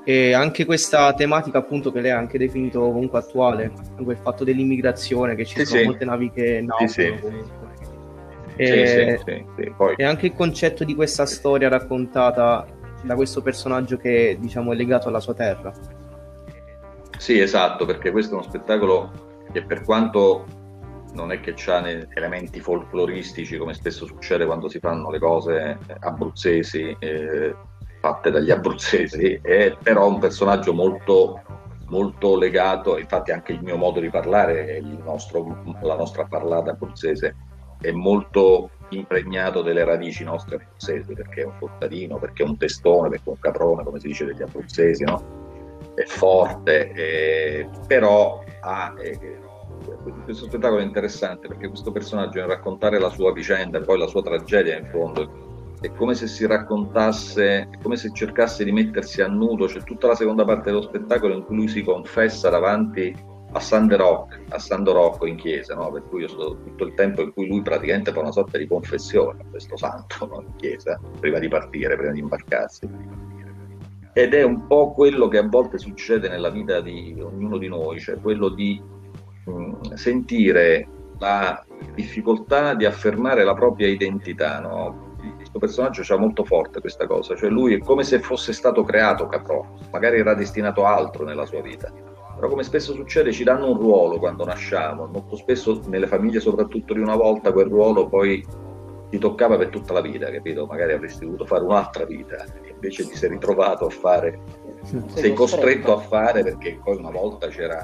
e 0.08 0.32
anche 0.32 0.64
questa 0.64 1.12
tematica 1.12 1.58
appunto 1.58 1.92
che 1.92 2.00
lei 2.00 2.12
ha 2.12 2.16
anche 2.16 2.38
definito 2.38 2.80
comunque 2.80 3.18
attuale, 3.18 3.70
il 3.98 4.18
fatto 4.22 4.42
dell'immigrazione, 4.42 5.34
che 5.34 5.44
ci 5.44 5.58
sì, 5.58 5.66
sono 5.66 5.80
sì. 5.80 5.86
molte 5.86 6.04
navi 6.06 6.30
che 6.30 6.62
naufragano 6.62 7.66
sì, 8.56 8.56
e, 8.56 9.20
Poi... 9.76 9.94
e 9.98 10.04
anche 10.04 10.24
il 10.24 10.32
concetto 10.32 10.84
di 10.84 10.94
questa 10.94 11.26
storia 11.26 11.68
raccontata 11.68 12.66
da 13.02 13.14
questo 13.16 13.42
personaggio 13.42 13.98
che 13.98 14.38
diciamo 14.40 14.72
è 14.72 14.76
legato 14.76 15.08
alla 15.08 15.20
sua 15.20 15.34
terra. 15.34 15.74
Sì, 17.18 17.38
esatto, 17.38 17.84
perché 17.84 18.10
questo 18.10 18.32
è 18.32 18.38
uno 18.38 18.48
spettacolo 18.48 19.42
che 19.52 19.62
per 19.62 19.82
quanto 19.82 20.46
non 21.12 21.32
è 21.32 21.40
che 21.40 21.54
ha 21.66 21.86
elementi 22.14 22.60
folcloristici 22.60 23.58
come 23.58 23.74
spesso 23.74 24.06
succede 24.06 24.46
quando 24.46 24.70
si 24.70 24.78
fanno 24.78 25.10
le 25.10 25.18
cose 25.18 25.78
abruzzesi, 26.00 26.96
eh, 26.98 27.54
fatte 28.00 28.30
dagli 28.30 28.50
abruzzesi, 28.50 29.38
è 29.42 29.76
però 29.82 30.08
un 30.08 30.18
personaggio 30.18 30.72
molto, 30.72 31.42
molto 31.86 32.36
legato, 32.36 32.98
infatti 32.98 33.30
anche 33.30 33.52
il 33.52 33.62
mio 33.62 33.76
modo 33.76 34.00
di 34.00 34.10
parlare, 34.10 34.80
nostro, 35.04 35.62
la 35.82 35.96
nostra 35.96 36.24
parlata 36.24 36.70
abruzzese, 36.70 37.34
è 37.80 37.90
molto 37.90 38.70
impregnato 38.90 39.62
delle 39.62 39.84
radici 39.84 40.24
nostre 40.24 40.56
abruzzesi, 40.56 41.12
perché 41.12 41.42
è 41.42 41.44
un 41.44 41.58
contadino, 41.58 42.18
perché 42.18 42.42
è 42.42 42.46
un 42.46 42.56
testone, 42.56 43.08
perché 43.08 43.24
è 43.26 43.30
un 43.30 43.38
caprone, 43.38 43.84
come 43.84 44.00
si 44.00 44.08
dice 44.08 44.24
degli 44.24 44.42
abruzzesi, 44.42 45.04
no? 45.04 45.46
è 45.94 46.04
forte, 46.04 46.92
eh, 46.92 47.68
però 47.86 48.42
ha... 48.60 48.94
Eh, 49.00 49.46
questo 50.24 50.46
spettacolo 50.46 50.80
è 50.80 50.84
interessante 50.84 51.46
perché 51.46 51.68
questo 51.68 51.92
personaggio 51.92 52.40
nel 52.40 52.48
raccontare 52.48 52.98
la 52.98 53.10
sua 53.10 53.32
vicenda 53.32 53.80
poi 53.80 53.96
la 53.96 54.08
sua 54.08 54.22
tragedia 54.22 54.76
in 54.76 54.86
fondo 54.86 55.47
è 55.80 55.92
come 55.92 56.14
se 56.14 56.26
si 56.26 56.46
raccontasse, 56.46 57.68
è 57.70 57.78
come 57.82 57.96
se 57.96 58.10
cercasse 58.12 58.64
di 58.64 58.72
mettersi 58.72 59.22
a 59.22 59.28
nudo, 59.28 59.66
c'è 59.66 59.82
tutta 59.82 60.08
la 60.08 60.14
seconda 60.14 60.44
parte 60.44 60.70
dello 60.70 60.82
spettacolo 60.82 61.34
in 61.34 61.44
cui 61.44 61.56
lui 61.56 61.68
si 61.68 61.82
confessa 61.82 62.50
davanti 62.50 63.14
a 63.52 63.60
San 63.60 63.88
a 63.90 64.58
Sando 64.58 64.92
Rocco 64.92 65.26
in 65.26 65.36
chiesa, 65.36 65.74
no? 65.74 65.90
per 65.90 66.02
cui 66.08 66.22
io 66.22 66.28
sono 66.28 66.62
tutto 66.62 66.84
il 66.84 66.94
tempo 66.94 67.22
in 67.22 67.32
cui 67.32 67.46
lui 67.46 67.62
praticamente 67.62 68.12
fa 68.12 68.20
una 68.20 68.32
sorta 68.32 68.58
di 68.58 68.66
confessione 68.66 69.40
a 69.40 69.44
questo 69.48 69.76
santo 69.76 70.26
no? 70.26 70.42
in 70.42 70.54
chiesa, 70.56 71.00
prima 71.18 71.38
di 71.38 71.48
partire, 71.48 71.96
prima 71.96 72.12
di 72.12 72.20
imbarcarsi. 72.20 72.88
Ed 74.12 74.34
è 74.34 74.42
un 74.42 74.66
po' 74.66 74.92
quello 74.92 75.28
che 75.28 75.38
a 75.38 75.46
volte 75.46 75.78
succede 75.78 76.28
nella 76.28 76.50
vita 76.50 76.80
di 76.80 77.16
ognuno 77.20 77.56
di 77.56 77.68
noi, 77.68 78.00
cioè 78.00 78.18
quello 78.20 78.48
di 78.48 78.82
mh, 79.44 79.50
mm, 79.50 79.72
sentire 79.94 80.88
la 81.18 81.64
difficoltà 81.94 82.74
di 82.74 82.84
affermare 82.84 83.44
la 83.44 83.54
propria 83.54 83.86
identità, 83.88 84.60
no? 84.60 85.07
Questo 85.58 85.82
personaggio 85.82 86.02
c'ha 86.02 86.20
molto 86.20 86.44
forte 86.44 86.80
questa 86.80 87.06
cosa, 87.06 87.36
cioè 87.36 87.50
lui 87.50 87.74
è 87.74 87.78
come 87.78 88.04
se 88.04 88.20
fosse 88.20 88.52
stato 88.52 88.82
creato 88.84 89.26
Caprò, 89.26 89.64
magari 89.90 90.18
era 90.18 90.34
destinato 90.34 90.84
a 90.84 90.94
altro 90.94 91.24
nella 91.24 91.46
sua 91.46 91.60
vita, 91.60 91.92
però 92.34 92.48
come 92.48 92.62
spesso 92.62 92.92
succede 92.94 93.32
ci 93.32 93.44
danno 93.44 93.70
un 93.70 93.78
ruolo 93.78 94.18
quando 94.18 94.44
nasciamo, 94.44 95.06
molto 95.06 95.36
spesso 95.36 95.82
nelle 95.86 96.06
famiglie 96.06 96.40
soprattutto 96.40 96.94
di 96.94 97.00
una 97.00 97.16
volta 97.16 97.52
quel 97.52 97.68
ruolo 97.68 98.08
poi 98.08 98.44
ti 99.10 99.18
toccava 99.18 99.56
per 99.56 99.68
tutta 99.68 99.94
la 99.94 100.00
vita, 100.00 100.30
capito? 100.30 100.66
Magari 100.66 100.92
avresti 100.92 101.24
dovuto 101.24 101.46
fare 101.46 101.64
un'altra 101.64 102.04
vita, 102.04 102.44
invece 102.70 103.06
ti 103.08 103.16
sei 103.16 103.30
ritrovato 103.30 103.86
a 103.86 103.90
fare, 103.90 104.40
sei 105.06 105.32
costretto 105.32 105.94
a 105.94 105.98
fare 105.98 106.42
perché 106.42 106.78
poi 106.82 106.96
una 106.96 107.10
volta 107.10 107.48
c'era 107.48 107.82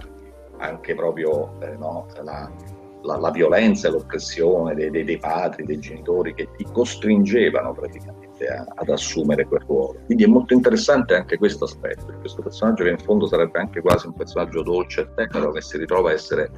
anche 0.59 0.95
proprio 0.95 1.59
eh, 1.61 1.77
no, 1.77 2.07
la, 2.23 2.51
la, 3.05 3.17
la 3.17 3.31
violenza 3.31 3.89
e 3.89 3.91
l'oppressione 3.93 4.75
dei, 4.75 4.91
dei, 4.91 5.05
dei, 5.05 5.19
padri, 5.19 5.65
dei 5.65 5.79
genitori 5.79 6.35
che 6.35 6.49
ti 6.57 6.65
costringevano 6.65 7.73
praticamente 7.73 8.47
a, 8.47 8.67
ad 8.75 8.89
assumere 8.89 9.47
quel 9.47 9.63
ruolo. 9.67 10.01
Quindi 10.07 10.25
è 10.25 10.27
molto 10.27 10.55
interessante 10.55 11.15
anche 11.15 11.39
questo 11.39 11.65
aspetto, 11.65 12.13
questo 12.21 12.43
personaggio 12.43 12.85
che 12.85 12.91
in 12.91 12.99
fondo 12.99 13.27
sarebbe 13.27 13.59
anche 13.59 13.81
quasi 13.81 14.07
un 14.07 14.15
personaggio 14.15 14.63
dolce 14.63 15.03
e 15.03 15.29
tenero 15.29 15.53
che 15.53 15.61
si 15.61 15.79
ritrova 15.79 16.11
a 16.11 16.13
essere 16.13 16.51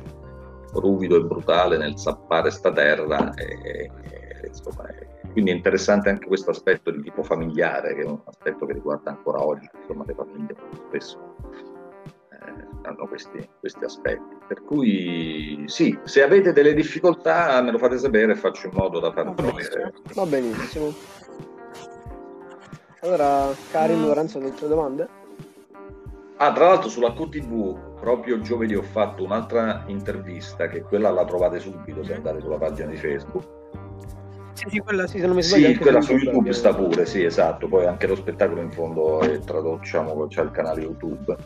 ruvido 0.73 1.17
e 1.17 1.25
brutale 1.25 1.79
nel 1.79 1.97
sappare 1.99 2.51
sta 2.51 2.73
terra 2.73 3.33
e, 3.35 3.59
e, 3.63 3.91
insomma, 4.47 4.85
quindi 5.33 5.51
è 5.51 5.55
interessante 5.55 6.09
anche 6.11 6.27
questo 6.27 6.51
aspetto 6.51 6.91
di 6.91 7.03
tipo 7.03 7.23
familiare 7.23 7.95
che 7.95 8.03
è 8.03 8.07
un 8.07 8.21
aspetto 8.25 8.67
che 8.67 8.75
riguarda 8.75 9.11
ancora 9.11 9.45
oggi 9.45 9.69
insomma, 9.81 10.05
le 10.07 10.15
famiglie 10.15 10.55
spesso 10.89 11.35
hanno 12.83 13.07
questi, 13.09 13.49
questi, 13.61 13.85
aspetti. 13.85 14.36
Per 14.47 14.63
cui 14.63 15.65
sì, 15.67 15.99
se 16.05 16.23
avete 16.23 16.53
delle 16.53 16.73
difficoltà 16.73 17.61
me 17.63 17.73
lo 17.73 17.79
fate 17.79 17.99
sapere 17.99 18.33
e 18.33 18.37
faccio 18.37 18.69
in 18.69 18.75
modo 18.75 19.01
da 19.01 19.11
farlo 19.11 19.35
vedere. 19.35 19.93
Va 20.15 20.25
benissimo. 20.25 20.95
Allora, 23.01 23.49
Karim, 23.73 24.07
Lorenzo, 24.07 24.39
altre 24.39 24.69
domande? 24.69 25.09
Ah, 26.37 26.53
tra 26.53 26.69
l'altro 26.69 26.89
sulla 26.89 27.13
QTV 27.13 27.99
proprio 27.99 28.41
giovedì 28.41 28.75
ho 28.75 28.83
fatto 28.83 29.25
un'altra 29.25 29.85
intervista 29.87 30.69
che 30.69 30.83
quella 30.83 31.11
la 31.11 31.25
trovate 31.25 31.59
subito 31.59 32.05
se 32.05 32.15
andate 32.15 32.41
sulla 32.41 32.59
pagina 32.59 32.91
di 32.91 32.97
Facebook. 32.97 33.45
Sì, 34.53 34.67
sì, 34.71 34.79
quella, 34.79 35.07
sì, 35.07 35.19
se 35.19 35.27
non 35.27 35.35
mi 35.35 35.43
sbaglio, 35.43 35.67
sì, 35.67 35.77
quella 35.77 36.01
su 36.01 36.13
YouTube, 36.13 36.31
YouTube 36.31 36.53
sta 36.53 36.75
pure, 36.75 37.05
sì, 37.05 37.25
esatto. 37.25 37.69
Poi 37.69 37.87
anche 37.87 38.07
lo 38.07 38.15
spettacolo 38.15 38.61
in 38.61 38.71
fondo 38.71 39.21
è 39.21 39.39
tradotto, 39.41 39.81
diciamo, 39.81 40.27
c'è 40.29 40.43
il 40.43 40.51
canale 40.51 40.83
YouTube 40.83 41.37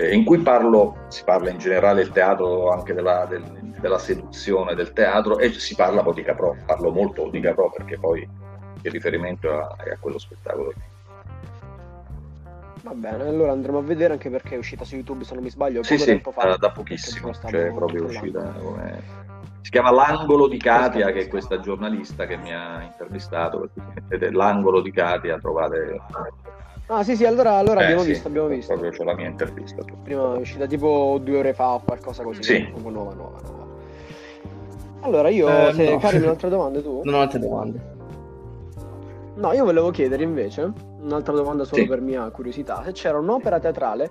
eh, 0.00 0.14
in 0.14 0.24
cui 0.24 0.38
parlo, 0.38 0.96
si 1.08 1.22
parla 1.24 1.50
in 1.50 1.58
generale 1.58 2.02
del 2.02 2.12
teatro, 2.12 2.70
anche 2.70 2.94
della, 2.94 3.26
del, 3.28 3.42
della 3.78 3.98
seduzione 3.98 4.74
del 4.74 4.94
teatro 4.94 5.38
e 5.38 5.52
si 5.52 5.74
parla 5.74 6.02
poi 6.02 6.14
di 6.14 6.22
Caprò, 6.22 6.56
parlo 6.64 6.90
molto 6.90 7.28
di 7.28 7.38
Caprò 7.40 7.70
perché 7.70 7.98
poi 7.98 8.26
il 8.82 8.90
riferimento 8.90 9.50
è 9.76 9.90
a 9.90 9.98
quello 10.00 10.18
spettacolo. 10.18 10.72
Va 12.82 12.94
bene, 12.94 13.24
allora 13.24 13.52
andremo 13.52 13.78
a 13.78 13.82
vedere 13.82 14.14
anche 14.14 14.30
perché 14.30 14.54
è 14.54 14.58
uscita 14.58 14.84
su 14.84 14.94
YouTube, 14.94 15.22
se 15.22 15.34
non 15.34 15.42
mi 15.42 15.50
sbaglio, 15.50 15.82
sì, 15.82 15.98
sì, 15.98 16.18
fa, 16.32 16.56
da 16.56 16.70
pochissimo, 16.70 17.34
cioè 17.34 17.70
proprio 17.70 18.04
uscita 18.04 18.54
come... 18.58 19.18
Si 19.60 19.70
chiama 19.70 19.90
L'angolo 19.90 20.48
di 20.48 20.56
Katia, 20.56 21.12
che 21.12 21.20
è 21.20 21.28
questa 21.28 21.60
giornalista 21.60 22.24
che 22.24 22.38
mi 22.38 22.54
ha 22.54 22.82
intervistato, 22.82 23.68
mettete 23.74 24.30
l'angolo 24.30 24.80
di 24.80 24.90
Katia, 24.90 25.38
trovate 25.38 26.00
Ah 26.92 27.04
sì 27.04 27.14
sì, 27.14 27.24
allora, 27.24 27.52
allora 27.52 27.82
eh, 27.82 27.84
abbiamo 27.84 28.02
sì, 28.02 28.08
visto, 28.08 28.26
abbiamo 28.26 28.48
visto. 28.48 28.72
Proprio 28.72 28.90
c'è 28.90 29.04
la 29.04 29.14
mia 29.14 29.28
intervista. 29.28 29.84
Prima 30.02 30.34
è 30.34 30.38
uscita 30.38 30.66
tipo 30.66 31.20
due 31.22 31.38
ore 31.38 31.54
fa 31.54 31.74
o 31.74 31.82
qualcosa 31.84 32.24
così. 32.24 32.42
Sì. 32.42 32.68
Nuova, 32.82 32.90
nuova, 32.90 33.14
nuova. 33.14 33.66
Allora 35.02 35.28
io, 35.28 35.68
eh, 35.68 35.72
se 35.72 35.88
no. 35.88 35.98
Karim, 35.98 36.22
un'altra 36.24 36.48
domanda 36.48 36.80
tu? 36.82 37.02
Non 37.04 37.14
ho 37.14 37.20
altre 37.20 37.38
domande. 37.38 37.98
No, 39.36 39.52
io 39.52 39.64
volevo 39.64 39.90
chiedere 39.90 40.24
invece, 40.24 40.72
un'altra 41.00 41.32
domanda 41.32 41.64
solo 41.64 41.82
sì. 41.82 41.88
per 41.88 42.00
mia 42.00 42.28
curiosità, 42.30 42.82
se 42.84 42.90
c'era 42.90 43.18
un'opera 43.18 43.60
teatrale, 43.60 44.10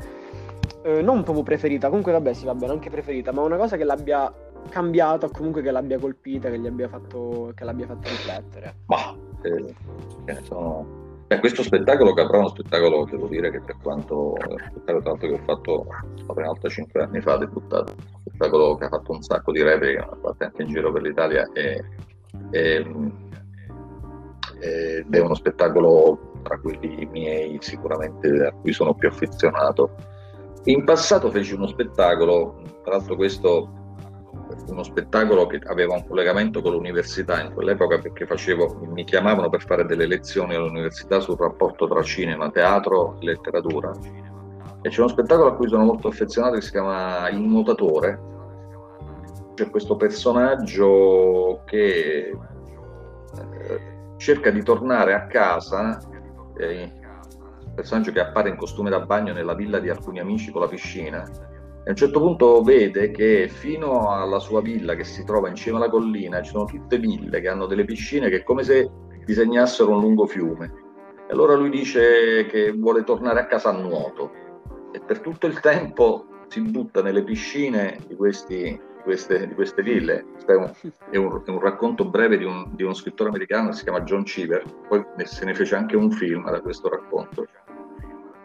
eh, 0.82 1.02
non 1.02 1.22
proprio 1.24 1.44
preferita, 1.44 1.89
comunque 1.89 2.13
vabbè 2.13 2.34
sì 2.34 2.46
va 2.46 2.56
bene, 2.56 2.72
anche 2.72 2.89
preferita, 2.89 3.34
ma 3.34 3.42
una 3.42 3.58
cosa 3.58 3.76
che 3.76 3.84
l'abbia 3.84 4.34
cambiato 4.70 5.26
o 5.26 5.30
comunque 5.30 5.62
che 5.62 5.70
l'abbia 5.70 6.00
colpita, 6.00 6.50
che, 6.50 6.58
gli 6.58 6.65
abbia 6.65 6.88
fatto, 6.88 7.52
che 7.54 7.63
l'abbia 7.65 7.86
fatto 7.86 8.08
riflettere? 8.08 8.76
Ma 8.86 9.15
eh, 9.44 10.42
sono... 10.44 10.99
Beh, 11.30 11.38
questo 11.38 11.62
spettacolo 11.62 12.15
Caprà 12.15 12.38
è 12.38 12.39
uno 12.39 12.48
spettacolo, 12.48 13.06
devo 13.06 13.28
dire 13.28 13.52
che 13.52 13.62
per 13.62 13.78
quanto 13.84 14.36
è 14.36 14.52
un 14.52 14.58
spettacolo 14.58 15.04
tanto 15.04 15.28
che 15.28 15.34
ho 15.34 15.44
fatto 15.46 15.86
la 16.26 16.34
prima 16.34 16.48
volta 16.48 16.70
cinque 16.70 17.04
anni 17.04 17.22
fa, 17.22 17.38
debuttato, 17.38 17.94
un 18.00 18.22
spettacolo 18.26 18.76
che 18.78 18.86
ha 18.86 18.89
fatto 18.89 19.12
un 19.12 19.22
sacco 19.22 19.52
di 19.52 19.62
repliche, 19.62 20.00
ha 20.00 20.18
fatto 20.20 20.44
anche 20.44 20.63
in 20.63 20.70
giro 20.70 20.92
per 20.92 21.04
l'Italia 21.04 21.48
e, 21.54 21.86
e, 22.50 22.78
ed 24.60 25.13
è 25.13 25.20
uno 25.20 25.36
spettacolo 25.36 26.32
tra 26.42 26.58
quelli 26.58 27.08
miei 27.12 27.60
sicuramente 27.62 28.48
a 28.48 28.52
cui 28.52 28.74
sono 28.74 28.96
più 28.96 29.08
affezionato. 29.08 29.94
In 30.63 30.84
passato 30.84 31.30
feci 31.30 31.54
uno 31.54 31.68
spettacolo, 31.68 32.60
tra 32.82 32.94
l'altro 32.96 33.15
questo 33.15 33.79
uno 34.68 34.84
spettacolo 34.84 35.48
che 35.48 35.60
aveva 35.65 35.96
un 35.96 36.08
collegamento 36.08 36.62
con 36.62 36.74
l'università 36.74 37.42
in 37.42 37.54
quell'epoca 37.54 37.98
perché 37.98 38.26
facevo, 38.26 38.80
mi 38.92 39.04
chiamavano 39.04 39.50
per 39.50 39.62
fare 39.62 39.86
delle 39.86 40.06
lezioni 40.06 40.56
all'università 40.56 41.20
sul 41.20 41.38
rapporto 41.38 41.88
tra 41.88 42.02
cinema, 42.04 42.50
teatro 42.50 43.18
e 43.20 43.26
letteratura. 43.26 43.92
E 44.82 44.89
c'è 44.89 45.00
uno 45.00 45.10
spettacolo 45.10 45.50
a 45.50 45.56
cui 45.56 45.68
sono 45.68 45.84
molto 45.84 46.08
affezionato 46.08 46.56
che 46.56 46.62
si 46.62 46.72
chiama 46.72 47.30
Il 47.30 47.42
nuotatore. 47.42 48.28
C'è 49.56 49.70
questo 49.70 49.96
personaggio 49.98 51.63
che 51.65 52.30
eh, 52.30 53.82
cerca 54.18 54.52
di 54.52 54.63
tornare 54.63 55.13
a 55.13 55.28
casa, 55.28 56.00
eh, 56.58 56.92
un 57.65 57.74
personaggio 57.76 58.12
che 58.12 58.22
appare 58.22 58.50
in 58.50 58.56
costume 58.56 58.89
da 58.89 59.02
bagno 59.02 59.34
nella 59.34 59.54
villa 59.54 59.80
di 59.80 59.89
alcuni 59.89 60.20
amici 60.20 60.52
con 60.52 60.62
la 60.62 60.68
piscina 60.68 61.49
a 61.89 61.91
un 61.93 61.97
certo 61.97 62.19
punto 62.19 62.62
vede 62.62 63.10
che 63.10 63.47
fino 63.47 64.12
alla 64.12 64.38
sua 64.38 64.62
villa 64.62 64.93
che 64.93 65.04
si 65.04 65.23
trova 65.23 65.49
in 65.49 65.56
cima 65.56 65.78
alla 65.78 65.89
collina 65.89 66.39
ci 66.43 66.52
sono 66.52 66.65
tutte 66.65 66.99
ville 66.99 67.41
che 67.41 67.47
hanno 67.47 67.65
delle 67.65 67.84
piscine 67.84 68.30
che 68.30 68.38
è 68.38 68.43
come 68.43 68.63
se 68.63 68.88
disegnassero 69.25 69.89
un 69.89 69.99
lungo 69.99 70.28
fiume. 70.28 70.71
E 71.28 71.34
allora 71.34 71.56
lui 71.56 71.71
dice 71.71 72.45
che 72.45 72.71
vuole 72.73 73.04
tornare 73.04 73.39
a 73.39 73.47
casa 73.47 73.69
a 73.69 73.80
nuoto 73.80 74.32
e 74.91 74.99
per 74.99 75.19
tutto 75.19 75.47
il 75.47 75.60
tempo 75.62 76.28
si 76.47 76.62
butta 76.62 77.02
nelle 77.02 77.23
piscine 77.23 77.97
di, 78.08 78.15
questi, 78.15 78.56
di, 78.56 78.80
queste, 79.04 79.47
di 79.47 79.56
queste, 79.56 79.82
ville. 79.82 80.25
È 80.45 80.54
un, 80.54 80.71
è, 81.10 81.17
un, 81.17 81.41
è 81.43 81.49
un, 81.49 81.60
racconto 81.60 82.06
breve 82.06 82.38
di, 82.38 82.43
un, 82.43 82.69
di 82.75 82.84
uno 82.84 82.93
scrittore 82.93 83.30
americano 83.30 83.69
che 83.69 83.75
si 83.75 83.84
chiama 83.84 84.02
John 84.02 84.23
Cheever, 84.23 84.63
poi 84.88 85.04
se 85.23 85.43
ne 85.43 85.56
fece 85.56 85.75
anche 85.75 85.95
un 85.95 86.12
film 86.12 86.49
da 86.52 86.62
questo 86.62 86.88
racconto. 86.88 87.47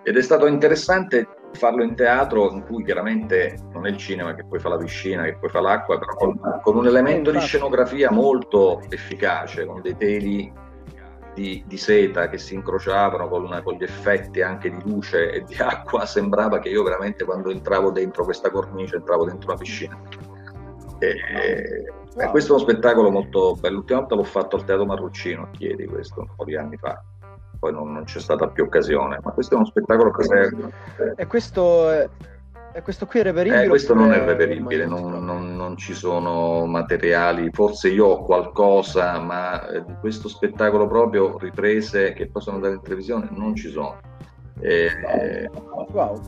Ed 0.03 0.17
è 0.17 0.23
stato 0.23 0.47
interessante 0.47 1.29
farlo 1.55 1.83
in 1.83 1.95
teatro 1.95 2.51
in 2.51 2.65
cui 2.65 2.85
chiaramente 2.85 3.59
non 3.73 3.87
è 3.87 3.91
il 3.91 3.97
cinema 3.97 4.35
che 4.35 4.45
poi 4.45 4.59
fa 4.59 4.69
la 4.69 4.77
piscina, 4.77 5.25
che 5.25 5.37
poi 5.37 5.49
fa 5.49 5.61
l'acqua, 5.61 5.99
però 5.99 6.15
con, 6.15 6.39
con 6.63 6.77
un 6.77 6.87
elemento 6.87 7.31
di 7.31 7.41
scenografia 7.41 8.11
molto 8.11 8.81
efficace, 8.89 9.65
con 9.65 9.81
dei 9.81 9.97
teli 9.97 10.53
di, 11.35 11.65
di 11.67 11.77
seta 11.77 12.29
che 12.29 12.39
si 12.39 12.55
incrociavano 12.55 13.29
con, 13.29 13.45
una, 13.45 13.63
con, 13.63 13.75
gli 13.75 13.83
effetti 13.83 14.41
anche 14.41 14.71
di 14.71 14.83
luce 14.85 15.33
e 15.33 15.45
di 15.45 15.57
acqua, 15.57 16.07
sembrava 16.07 16.59
che 16.59 16.69
io 16.69 16.83
veramente 16.83 17.25
quando 17.25 17.51
entravo 17.51 17.91
dentro 17.91 18.25
questa 18.25 18.51
cornice 18.51 18.97
entravo 18.97 19.25
dentro 19.25 19.51
una 19.51 19.59
piscina. 19.59 19.99
E, 20.99 21.15
e 22.17 22.31
questo 22.31 22.53
è 22.53 22.55
uno 22.57 22.65
spettacolo 22.65 23.11
molto 23.11 23.57
bello. 23.57 23.77
L'ultima 23.77 23.99
volta 24.01 24.15
l'ho 24.15 24.25
fatto 24.25 24.57
al 24.57 24.65
Teatro 24.65 24.87
Marruccino 24.87 25.43
a 25.43 25.51
Chiedi, 25.51 25.87
questo 25.87 26.21
un 26.21 26.29
po' 26.37 26.45
di 26.45 26.57
anni 26.57 26.77
fa 26.77 27.03
poi 27.65 27.73
non, 27.73 27.93
non, 27.95 28.05
c'è 28.05 28.21
stata 28.21 28.49
più 28.49 28.65
occasione, 28.65 29.19
ma 29.23 29.31
questo 29.31 29.55
è 29.55 29.57
uno 29.57 29.65
spettacolo 29.67 30.11
che 30.11 30.25
serve. 30.25 30.71
E 31.17 31.27
questo, 31.27 31.91
è, 31.91 32.09
e 32.75 32.83
questo 32.83 33.07
qui 33.07 33.21
è 33.21 33.23
reperibile? 33.23 33.65
Eh, 33.65 33.69
questo 33.69 33.95
non 33.95 34.13
è 34.13 34.23
reperibile, 34.23 34.85
non, 34.85 35.25
non, 35.25 35.57
non, 35.57 35.75
ci 35.79 35.95
sono 35.95 36.67
materiali, 36.67 37.49
forse 37.53 37.89
io 37.89 38.05
ho 38.05 38.23
qualcosa, 38.23 39.19
ma 39.19 39.67
eh, 39.67 39.83
di 39.83 39.95
questo 39.99 40.29
spettacolo 40.29 40.87
proprio, 40.87 41.39
riprese 41.39 42.13
che 42.13 42.27
possono 42.27 42.57
andare 42.57 42.75
in 42.75 42.83
televisione, 42.83 43.29
non 43.31 43.55
ci 43.55 43.71
sono. 43.71 43.97
Eh, 44.61 45.51
wow. 45.91 46.21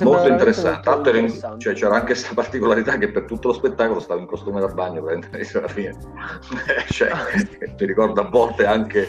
molto 0.00 0.28
interessante. 0.28 0.90
Molto 0.90 1.08
interessante. 1.08 1.58
Cioè, 1.58 1.74
c'era 1.74 1.94
anche 1.94 2.06
questa 2.06 2.34
particolarità 2.34 2.98
che 2.98 3.10
per 3.10 3.24
tutto 3.24 3.48
lo 3.48 3.54
spettacolo 3.54 4.00
stavo 4.00 4.20
in 4.20 4.26
costume 4.26 4.60
da 4.60 4.68
bagno 4.68 5.02
per 5.02 5.14
entrare 5.14 5.48
alla 5.58 5.68
fine. 5.68 5.96
cioè, 6.90 7.10
mi 7.80 7.86
ricordo 7.86 8.20
a 8.20 8.28
volte 8.28 8.66
anche 8.66 9.08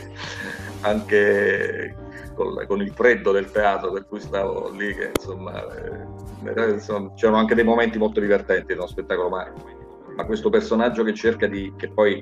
anche 0.82 1.96
con, 2.34 2.66
con, 2.68 2.82
il 2.82 2.92
freddo 2.92 3.32
del 3.32 3.52
teatro 3.52 3.92
per 3.92 4.06
cui 4.08 4.20
stavo 4.20 4.70
lì, 4.70 4.94
che 4.94 5.12
insomma, 5.16 5.64
eh, 5.76 6.72
insomma 6.72 7.14
c'erano 7.14 7.38
anche 7.38 7.56
dei 7.56 7.64
momenti 7.64 7.98
molto 7.98 8.20
divertenti 8.20 8.74
nello 8.74 8.88
spettacolo, 8.88 9.30
ma, 9.30 9.52
ma, 10.16 10.26
questo 10.26 10.50
personaggio 10.50 11.04
che 11.04 11.14
cerca 11.14 11.48
di, 11.48 11.74
che 11.76 11.90
poi 11.90 12.22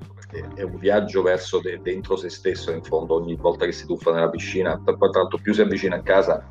è 0.55 0.61
un 0.63 0.77
viaggio 0.77 1.21
verso 1.21 1.59
de, 1.59 1.79
dentro 1.81 2.15
se 2.15 2.29
stesso 2.29 2.71
in 2.71 2.83
fondo, 2.83 3.15
ogni 3.15 3.35
volta 3.35 3.65
che 3.65 3.71
si 3.71 3.85
tuffa 3.85 4.11
nella 4.11 4.29
piscina, 4.29 4.79
poi 4.83 4.95
tra 5.11 5.21
l'altro 5.21 5.39
più 5.41 5.53
si 5.53 5.61
avvicina 5.61 5.97
a 5.97 6.01
casa 6.01 6.47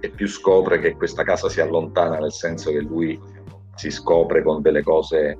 e 0.00 0.08
più 0.10 0.28
scopre 0.28 0.78
che 0.78 0.94
questa 0.96 1.22
casa 1.24 1.48
si 1.48 1.60
allontana, 1.60 2.18
nel 2.18 2.32
senso 2.32 2.70
che 2.70 2.80
lui 2.80 3.18
si 3.74 3.90
scopre 3.90 4.42
con 4.42 4.62
delle 4.62 4.82
cose 4.82 5.38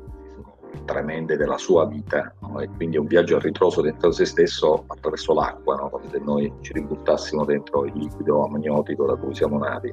tremende 0.85 1.37
della 1.37 1.59
sua 1.59 1.87
vita 1.87 2.35
no? 2.55 2.61
e 2.61 2.69
quindi 2.77 2.97
è 2.97 2.99
un 3.01 3.07
viaggio 3.07 3.37
a 3.37 3.41
ritroso 3.41 3.81
dentro 3.81 4.13
se 4.13 4.25
stesso 4.25 4.85
attraverso 4.87 5.35
l'acqua, 5.35 5.77
no? 5.77 5.91
come 5.91 6.09
se 6.11 6.19
noi 6.19 6.53
ci 6.61 6.73
ributtassimo 6.73 7.45
dentro 7.45 7.85
il 7.85 7.93
liquido 7.95 8.45
amniotico 8.45 9.07
da 9.07 9.17
cui 9.17 9.35
siamo 9.35 9.59
nati 9.59 9.93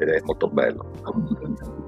ed 0.00 0.08
è 0.08 0.20
molto 0.24 0.48
bello. 0.48 0.86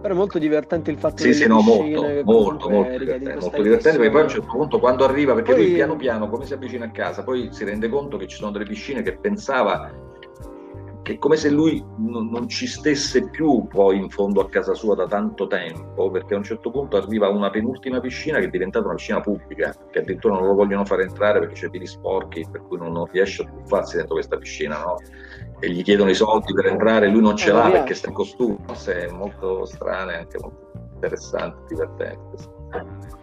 Però 0.02 0.14
è 0.14 0.16
molto 0.16 0.38
divertente 0.38 0.90
il 0.90 0.98
fatto 0.98 1.22
sì, 1.22 1.33
sì, 1.33 1.46
no, 1.46 1.61
molto, 1.61 2.02
molto, 2.24 2.68
molto 2.68 2.98
divertente, 2.98 3.40
molto 3.40 3.62
divertente 3.62 3.98
perché 3.98 4.11
poi 4.11 4.20
a 4.20 4.24
un 4.24 4.30
certo 4.30 4.50
punto 4.50 4.78
quando 4.80 5.04
arriva, 5.04 5.35
perché 5.35 5.54
poi... 5.54 5.64
lui 5.64 5.74
piano 5.74 5.96
piano 5.96 6.28
come 6.28 6.44
si 6.44 6.52
avvicina 6.52 6.87
a 6.87 6.90
casa, 6.90 7.22
poi 7.22 7.48
si 7.52 7.64
rende 7.64 7.88
conto 7.88 8.16
che 8.16 8.26
ci 8.26 8.37
sono 8.37 8.50
delle 8.50 8.64
piscine 8.64 9.02
che 9.02 9.16
pensava 9.16 9.88
che 9.88 10.09
è 11.02 11.18
come 11.18 11.36
se 11.36 11.50
lui 11.50 11.84
non, 11.98 12.28
non, 12.28 12.48
ci 12.48 12.66
stesse 12.66 13.28
più 13.30 13.66
poi 13.68 13.96
in 13.96 14.10
fondo 14.10 14.40
a 14.40 14.48
casa 14.48 14.74
sua 14.74 14.94
da 14.94 15.06
tanto 15.06 15.46
tempo, 15.46 16.10
perché 16.10 16.34
a 16.34 16.36
un 16.38 16.44
certo 16.44 16.70
punto 16.70 16.96
arriva 16.96 17.28
una 17.28 17.50
penultima 17.50 18.00
piscina 18.00 18.38
che 18.38 18.46
è 18.46 18.50
diventata 18.50 18.84
una 18.86 18.94
piscina 18.94 19.20
pubblica, 19.20 19.74
che 19.90 20.00
addirittura 20.00 20.34
non 20.34 20.46
lo 20.46 20.54
vogliono 20.54 20.84
fare 20.84 21.02
entrare 21.02 21.40
perché 21.40 21.54
c'è 21.54 21.70
piedi 21.70 21.86
sporchi, 21.86 22.46
per 22.50 22.62
cui 22.62 22.78
non, 22.78 22.92
non 22.92 23.06
riesce 23.10 23.42
a 23.42 23.46
tuffarsi 23.46 23.96
dentro 23.96 24.14
questa 24.14 24.36
piscina, 24.36 24.78
no? 24.78 24.96
E 25.58 25.70
gli 25.70 25.82
chiedono 25.82 26.10
i 26.10 26.14
soldi 26.14 26.52
per 26.52 26.66
entrare, 26.66 27.08
lui 27.08 27.20
non 27.20 27.36
ce 27.36 27.52
l'ha 27.52 27.70
perché 27.70 27.94
sta 27.94 28.08
in 28.08 28.14
costume, 28.14 28.58
è 28.86 29.10
molto 29.10 29.64
strano 29.66 30.10
e 30.10 30.16
anche 30.16 30.38
molto 30.38 30.70
interessante, 30.94 31.62
divertente. 31.68 33.18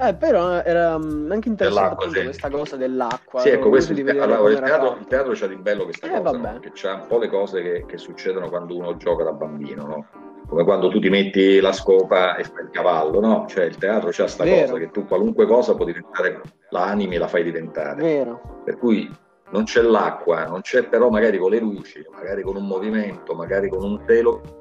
Eh, 0.00 0.14
però 0.14 0.62
era 0.62 0.94
um, 0.94 1.28
anche 1.30 1.48
interessante 1.48 2.08
sì. 2.10 2.22
questa 2.22 2.48
cosa 2.50 2.76
dell'acqua. 2.76 3.40
Sì, 3.40 3.48
ecco, 3.48 3.68
questo 3.68 3.92
il, 3.92 4.08
allora, 4.08 4.48
il, 4.48 4.60
teatro, 4.60 4.96
il, 5.00 5.06
teatro, 5.06 5.32
c'ha 5.34 5.46
di 5.48 5.56
bello 5.56 5.84
questa 5.84 6.06
eh, 6.06 6.22
cosa, 6.22 6.36
no? 6.36 6.60
che 6.60 6.70
c'ha 6.72 6.94
un 6.94 7.06
po' 7.08 7.18
le 7.18 7.28
cose 7.28 7.62
che, 7.62 7.84
che, 7.84 7.98
succedono 7.98 8.48
quando 8.48 8.76
uno 8.76 8.96
gioca 8.96 9.24
da 9.24 9.32
bambino, 9.32 9.86
no? 9.86 10.06
Come 10.46 10.62
quando 10.62 10.88
tu 10.88 11.00
ti 11.00 11.08
metti 11.08 11.58
la 11.58 11.72
scopa 11.72 12.36
e 12.36 12.44
fai 12.44 12.62
il 12.62 12.70
cavallo, 12.70 13.18
no? 13.20 13.46
Cioè 13.48 13.64
il 13.64 13.76
teatro 13.76 14.10
c'ha 14.10 14.22
questa 14.22 14.44
cosa 14.44 14.78
che 14.78 14.90
tu 14.92 15.04
qualunque 15.04 15.46
cosa 15.46 15.74
può 15.74 15.84
diventare, 15.84 16.42
la 16.70 16.84
animi 16.84 17.16
e 17.16 17.18
la 17.18 17.28
fai 17.28 17.42
diventare. 17.42 18.00
Vero. 18.00 18.62
Per 18.64 18.78
cui 18.78 19.10
non 19.50 19.64
c'è 19.64 19.82
l'acqua, 19.82 20.46
non 20.46 20.60
c'è 20.60 20.84
però 20.84 21.10
magari 21.10 21.38
con 21.38 21.50
le 21.50 21.58
luci, 21.58 22.06
magari 22.12 22.42
con 22.42 22.54
un 22.54 22.66
movimento, 22.66 23.34
magari 23.34 23.68
con 23.68 23.82
un 23.82 24.04
telo 24.04 24.57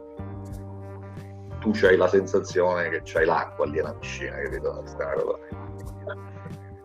tu 1.60 1.72
c'hai 1.74 1.98
la 1.98 2.08
sensazione 2.08 2.90
che 2.90 3.02
c'hai 3.04 3.26
l'acqua 3.26 3.66
lì 3.66 3.78
nella 3.78 3.94
piscina, 3.94 4.36
capito? 4.36 4.84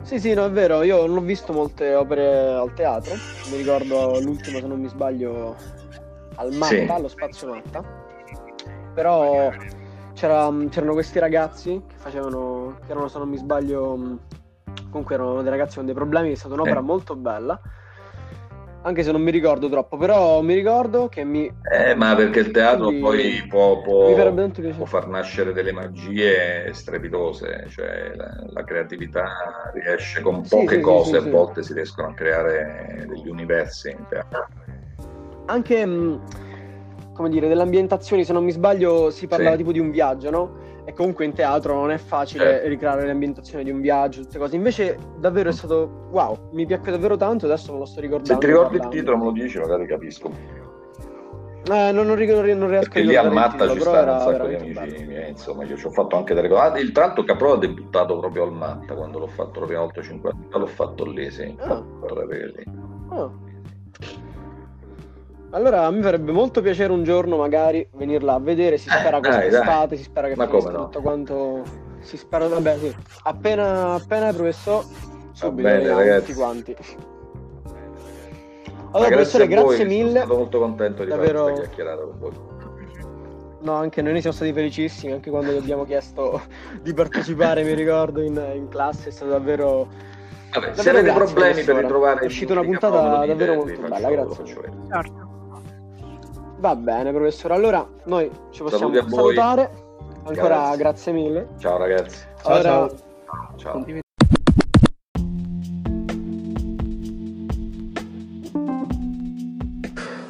Sì, 0.02 0.18
sì, 0.18 0.34
no, 0.34 0.44
è 0.44 0.50
vero, 0.50 0.82
io 0.82 1.06
non 1.06 1.18
ho 1.18 1.20
visto 1.20 1.52
molte 1.52 1.94
opere 1.94 2.54
al 2.54 2.72
teatro, 2.74 3.14
mi 3.50 3.56
ricordo 3.56 4.20
l'ultima, 4.20 4.58
se 4.58 4.66
non 4.66 4.80
mi 4.80 4.88
sbaglio, 4.88 5.54
al 6.36 6.52
Matta, 6.52 6.74
sì. 6.74 6.86
allo 6.88 7.08
Spazio 7.08 7.48
Matta, 7.48 7.84
però 8.92 9.50
c'era, 10.14 10.52
c'erano 10.68 10.92
questi 10.92 11.18
ragazzi 11.20 11.82
che 11.86 11.94
facevano, 11.96 12.78
che 12.84 12.90
erano, 12.90 13.08
se 13.08 13.18
non 13.18 13.28
mi 13.28 13.36
sbaglio, 13.36 14.18
comunque 14.90 15.14
erano 15.14 15.40
dei 15.40 15.50
ragazzi 15.50 15.76
con 15.76 15.86
dei 15.86 15.94
problemi, 15.94 16.32
è 16.32 16.34
stata 16.34 16.54
un'opera 16.54 16.80
eh. 16.80 16.82
molto 16.82 17.14
bella, 17.14 17.60
anche 18.82 19.02
se 19.02 19.12
non 19.12 19.22
mi 19.22 19.30
ricordo 19.30 19.68
troppo, 19.68 19.96
però 19.96 20.42
mi 20.42 20.54
ricordo 20.54 21.08
che 21.08 21.24
mi... 21.24 21.50
Eh, 21.70 21.94
ma 21.94 22.14
perché 22.14 22.40
il 22.40 22.50
teatro 22.50 22.86
Quindi... 22.86 23.00
poi 23.00 23.46
può, 23.48 23.80
può, 23.80 24.14
può, 24.14 24.84
far 24.84 25.08
nascere 25.08 25.52
delle 25.52 25.72
magie 25.72 26.72
strepitose, 26.72 27.66
cioè 27.68 28.12
la, 28.14 28.44
la 28.48 28.64
creatività 28.64 29.70
riesce 29.72 30.20
con 30.20 30.42
poche 30.46 30.76
sì, 30.76 30.80
cose, 30.80 31.20
sì, 31.20 31.26
a 31.26 31.30
volte 31.30 31.62
si 31.62 31.72
riescono 31.72 32.08
a 32.08 32.14
creare 32.14 33.06
degli 33.08 33.28
universi 33.28 33.90
in 33.90 34.04
teatro. 34.08 34.46
Anche, 35.46 35.86
mm, 35.86 36.16
come 37.12 37.28
dire, 37.28 37.46
delle 37.46 37.62
ambientazioni, 37.62 38.24
se 38.24 38.32
non 38.32 38.44
mi 38.44 38.52
sbaglio 38.52 39.10
si 39.10 39.28
parlava 39.28 39.56
tipo 39.56 39.70
di 39.70 39.78
un 39.78 39.90
viaggio, 39.90 40.30
no? 40.30 40.70
E 40.84 40.92
comunque 40.94 41.24
in 41.24 41.32
teatro 41.32 41.74
non 41.74 41.90
è 41.90 41.98
facile 41.98 42.62
eh. 42.62 42.68
ricreare 42.68 43.06
l'ambientazione 43.06 43.64
di 43.64 43.70
un 43.70 43.80
viaggio, 43.80 44.22
tutte 44.22 44.38
cose. 44.38 44.56
Invece 44.56 44.98
davvero 45.18 45.50
è 45.50 45.52
stato 45.52 46.08
wow, 46.10 46.50
mi 46.52 46.66
piace 46.66 46.90
davvero 46.90 47.16
tanto, 47.16 47.46
adesso 47.46 47.72
me 47.72 47.78
lo 47.78 47.84
sto 47.84 48.00
ricordando. 48.00 48.32
Se 48.32 48.38
ti 48.38 48.46
ricordi 48.46 48.76
il 48.76 48.88
titolo 48.88 49.16
me 49.16 49.24
lo 49.24 49.32
dici, 49.32 49.58
magari 49.58 49.86
capisco. 49.86 50.60
Eh, 51.64 51.92
non, 51.92 52.06
non, 52.06 52.06
non, 52.06 52.16
non 52.16 52.68
riesco 52.68 52.90
Perché 52.90 53.02
lì 53.02 53.14
a 53.14 53.30
Matta 53.30 53.68
ci 53.68 53.78
stanno 53.78 54.14
un 54.14 54.20
sacco 54.20 54.46
di 54.48 54.54
amici 54.56 55.04
miei, 55.04 55.30
insomma, 55.30 55.62
io 55.62 55.76
ci 55.76 55.86
ho 55.86 55.90
fatto 55.90 56.16
anche 56.16 56.34
delle 56.34 56.48
cose. 56.48 56.60
Ah, 56.60 56.78
il 56.78 56.90
tratto 56.90 57.22
Caprò 57.22 57.52
ha 57.52 57.58
debuttato 57.58 58.18
proprio 58.18 58.42
al 58.42 58.52
Matta 58.52 58.94
quando 58.94 59.20
l'ho 59.20 59.28
fatto 59.28 59.60
la 59.60 59.66
prima 59.66 59.80
volta 59.82 60.02
50 60.02 60.36
anni 60.36 60.64
l'ho 60.64 60.66
fatto 60.66 61.04
lì, 61.04 61.30
sì. 61.30 61.54
Ah. 61.60 61.82
Ah. 63.10 63.30
Allora 65.52 65.90
mi 65.90 66.00
farebbe 66.00 66.32
molto 66.32 66.62
piacere 66.62 66.92
un 66.92 67.04
giorno 67.04 67.36
magari 67.36 67.86
venirla 67.92 68.34
a 68.34 68.38
vedere, 68.38 68.78
si 68.78 68.88
spera 68.88 69.18
eh, 69.18 69.20
quest'estate, 69.20 69.96
si 69.96 70.02
spera 70.02 70.28
che 70.28 70.36
Ma 70.36 70.46
finisca 70.46 70.70
no? 70.70 70.84
tutto 70.84 71.00
quanto... 71.00 71.62
Si 72.00 72.16
spera, 72.16 72.48
vabbè 72.48 72.78
sì, 72.78 72.96
appena, 73.22 73.94
appena 73.94 74.32
professor, 74.32 74.84
subito 75.30 75.68
bene, 75.68 75.86
ragazzi. 75.86 76.26
tutti 76.26 76.38
quanti. 76.38 76.76
Allora, 78.90 79.08
professore, 79.08 79.46
grazie, 79.46 79.84
mille. 79.84 80.20
Sono 80.22 80.34
molto 80.34 80.58
contento 80.58 81.04
di 81.04 81.10
Davvero... 81.10 81.44
fare 81.44 81.52
questa 81.52 81.66
chiacchierata 81.68 82.02
con 82.02 82.18
voi. 82.18 82.32
No, 83.60 83.74
anche 83.74 84.02
noi 84.02 84.14
ne 84.14 84.20
siamo 84.20 84.34
stati 84.34 84.52
felicissimi, 84.52 85.12
anche 85.12 85.30
quando 85.30 85.52
gli 85.52 85.58
abbiamo 85.58 85.84
chiesto 85.84 86.42
di 86.82 86.92
partecipare, 86.92 87.62
mi 87.62 87.74
ricordo, 87.74 88.20
in, 88.20 88.34
in, 88.54 88.68
classe, 88.68 89.10
è 89.10 89.12
stato 89.12 89.30
davvero... 89.30 89.86
Vabbè, 90.50 90.72
davvero 90.72 90.82
se 90.82 90.90
avete 90.90 91.12
problemi 91.12 91.62
per 91.62 91.76
ritrovare... 91.76 92.20
È 92.22 92.24
uscita 92.24 92.52
una 92.52 92.62
puntata 92.62 93.24
davvero 93.24 93.54
molto 93.54 93.80
bella, 93.80 94.10
grazie. 94.10 94.44
Certo. 94.46 95.21
Va 96.62 96.76
bene, 96.76 97.12
professore, 97.12 97.54
allora 97.54 97.84
noi 98.04 98.30
ci 98.52 98.62
possiamo 98.62 98.94
salutare. 98.94 99.68
Ancora 100.22 100.76
grazie. 100.76 100.76
grazie 100.76 101.12
mille. 101.12 101.48
Ciao 101.58 101.76
ragazzi. 101.76 102.24
Ciao, 102.40 102.52
allora, 102.52 102.88
ciao. 103.56 103.84
ciao. 103.84 104.00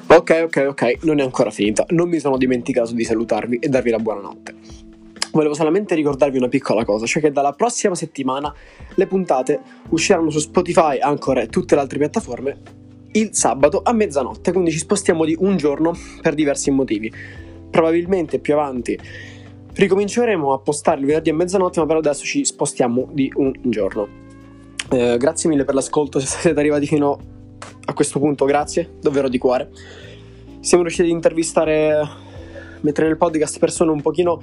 Ok, 0.07 0.43
ok, 0.45 0.67
ok, 0.69 0.99
non 1.03 1.19
è 1.19 1.23
ancora 1.23 1.51
finita. 1.51 1.85
Non 1.89 2.09
mi 2.09 2.19
sono 2.19 2.39
dimenticato 2.39 2.95
di 2.95 3.05
salutarvi 3.05 3.59
e 3.59 3.69
darvi 3.69 3.91
la 3.91 3.99
buonanotte. 3.99 4.55
Volevo 5.33 5.53
solamente 5.53 5.95
ricordarvi 5.95 6.39
una 6.39 6.49
piccola 6.49 6.87
cosa, 6.87 7.05
cioè 7.05 7.21
che 7.21 7.31
dalla 7.31 7.53
prossima 7.53 7.95
settimana 7.95 8.51
le 8.95 9.07
puntate 9.07 9.61
usciranno 9.91 10.31
su 10.31 10.39
Spotify, 10.39 10.99
Anchor 10.99 11.41
e 11.41 11.49
tutte 11.49 11.75
le 11.75 11.83
altre 11.83 11.99
piattaforme 11.99 12.81
il 13.13 13.31
sabato 13.33 13.81
a 13.83 13.93
mezzanotte, 13.93 14.53
quindi 14.53 14.71
ci 14.71 14.79
spostiamo 14.79 15.25
di 15.25 15.37
un 15.39 15.57
giorno 15.57 15.93
per 16.21 16.35
diversi 16.35 16.71
motivi. 16.71 17.13
Probabilmente 17.71 18.39
più 18.39 18.55
avanti 18.55 18.99
ricominceremo 19.75 20.53
a 20.53 20.59
postare 20.59 21.01
il 21.01 21.07
venerdì 21.07 21.31
a 21.31 21.35
mezzanotte, 21.35 21.81
ma 21.81 21.87
per 21.87 21.97
adesso 21.97 22.25
ci 22.25 22.45
spostiamo 22.45 23.09
di 23.13 23.33
un 23.37 23.53
giorno. 23.63 24.21
Eh, 24.91 25.17
grazie 25.19 25.49
mille 25.49 25.65
per 25.65 25.75
l'ascolto, 25.75 26.21
se 26.21 26.27
siete 26.27 26.59
arrivati 26.59 26.87
fino 26.87 27.19
a 27.85 27.95
questo 27.95 28.19
punto, 28.19 28.45
grazie, 28.45 28.97
davvero 29.01 29.29
di 29.29 29.39
cuore. 29.39 29.71
Siamo 30.61 30.83
riusciti 30.83 31.09
ad 31.09 31.15
intervistare, 31.15 32.07
mettere 32.81 33.09
nel 33.09 33.17
podcast 33.17 33.59
persone 33.59 33.91
un 33.91 34.01
pochino 34.01 34.41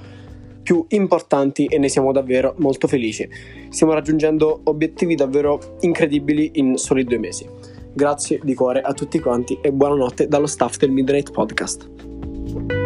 più 0.62 0.84
importanti 0.88 1.66
e 1.66 1.78
ne 1.78 1.88
siamo 1.88 2.12
davvero 2.12 2.54
molto 2.58 2.86
felici. 2.86 3.28
Stiamo 3.70 3.92
raggiungendo 3.92 4.60
obiettivi 4.64 5.14
davvero 5.14 5.76
incredibili 5.80 6.50
in 6.54 6.76
soli 6.76 7.04
due 7.04 7.18
mesi. 7.18 7.48
Grazie 7.92 8.40
di 8.42 8.54
cuore 8.54 8.80
a 8.80 8.92
tutti 8.92 9.18
quanti 9.18 9.58
e 9.60 9.72
buonanotte 9.72 10.28
dallo 10.28 10.46
staff 10.46 10.76
del 10.76 10.90
Midnight 10.90 11.30
Podcast. 11.32 12.79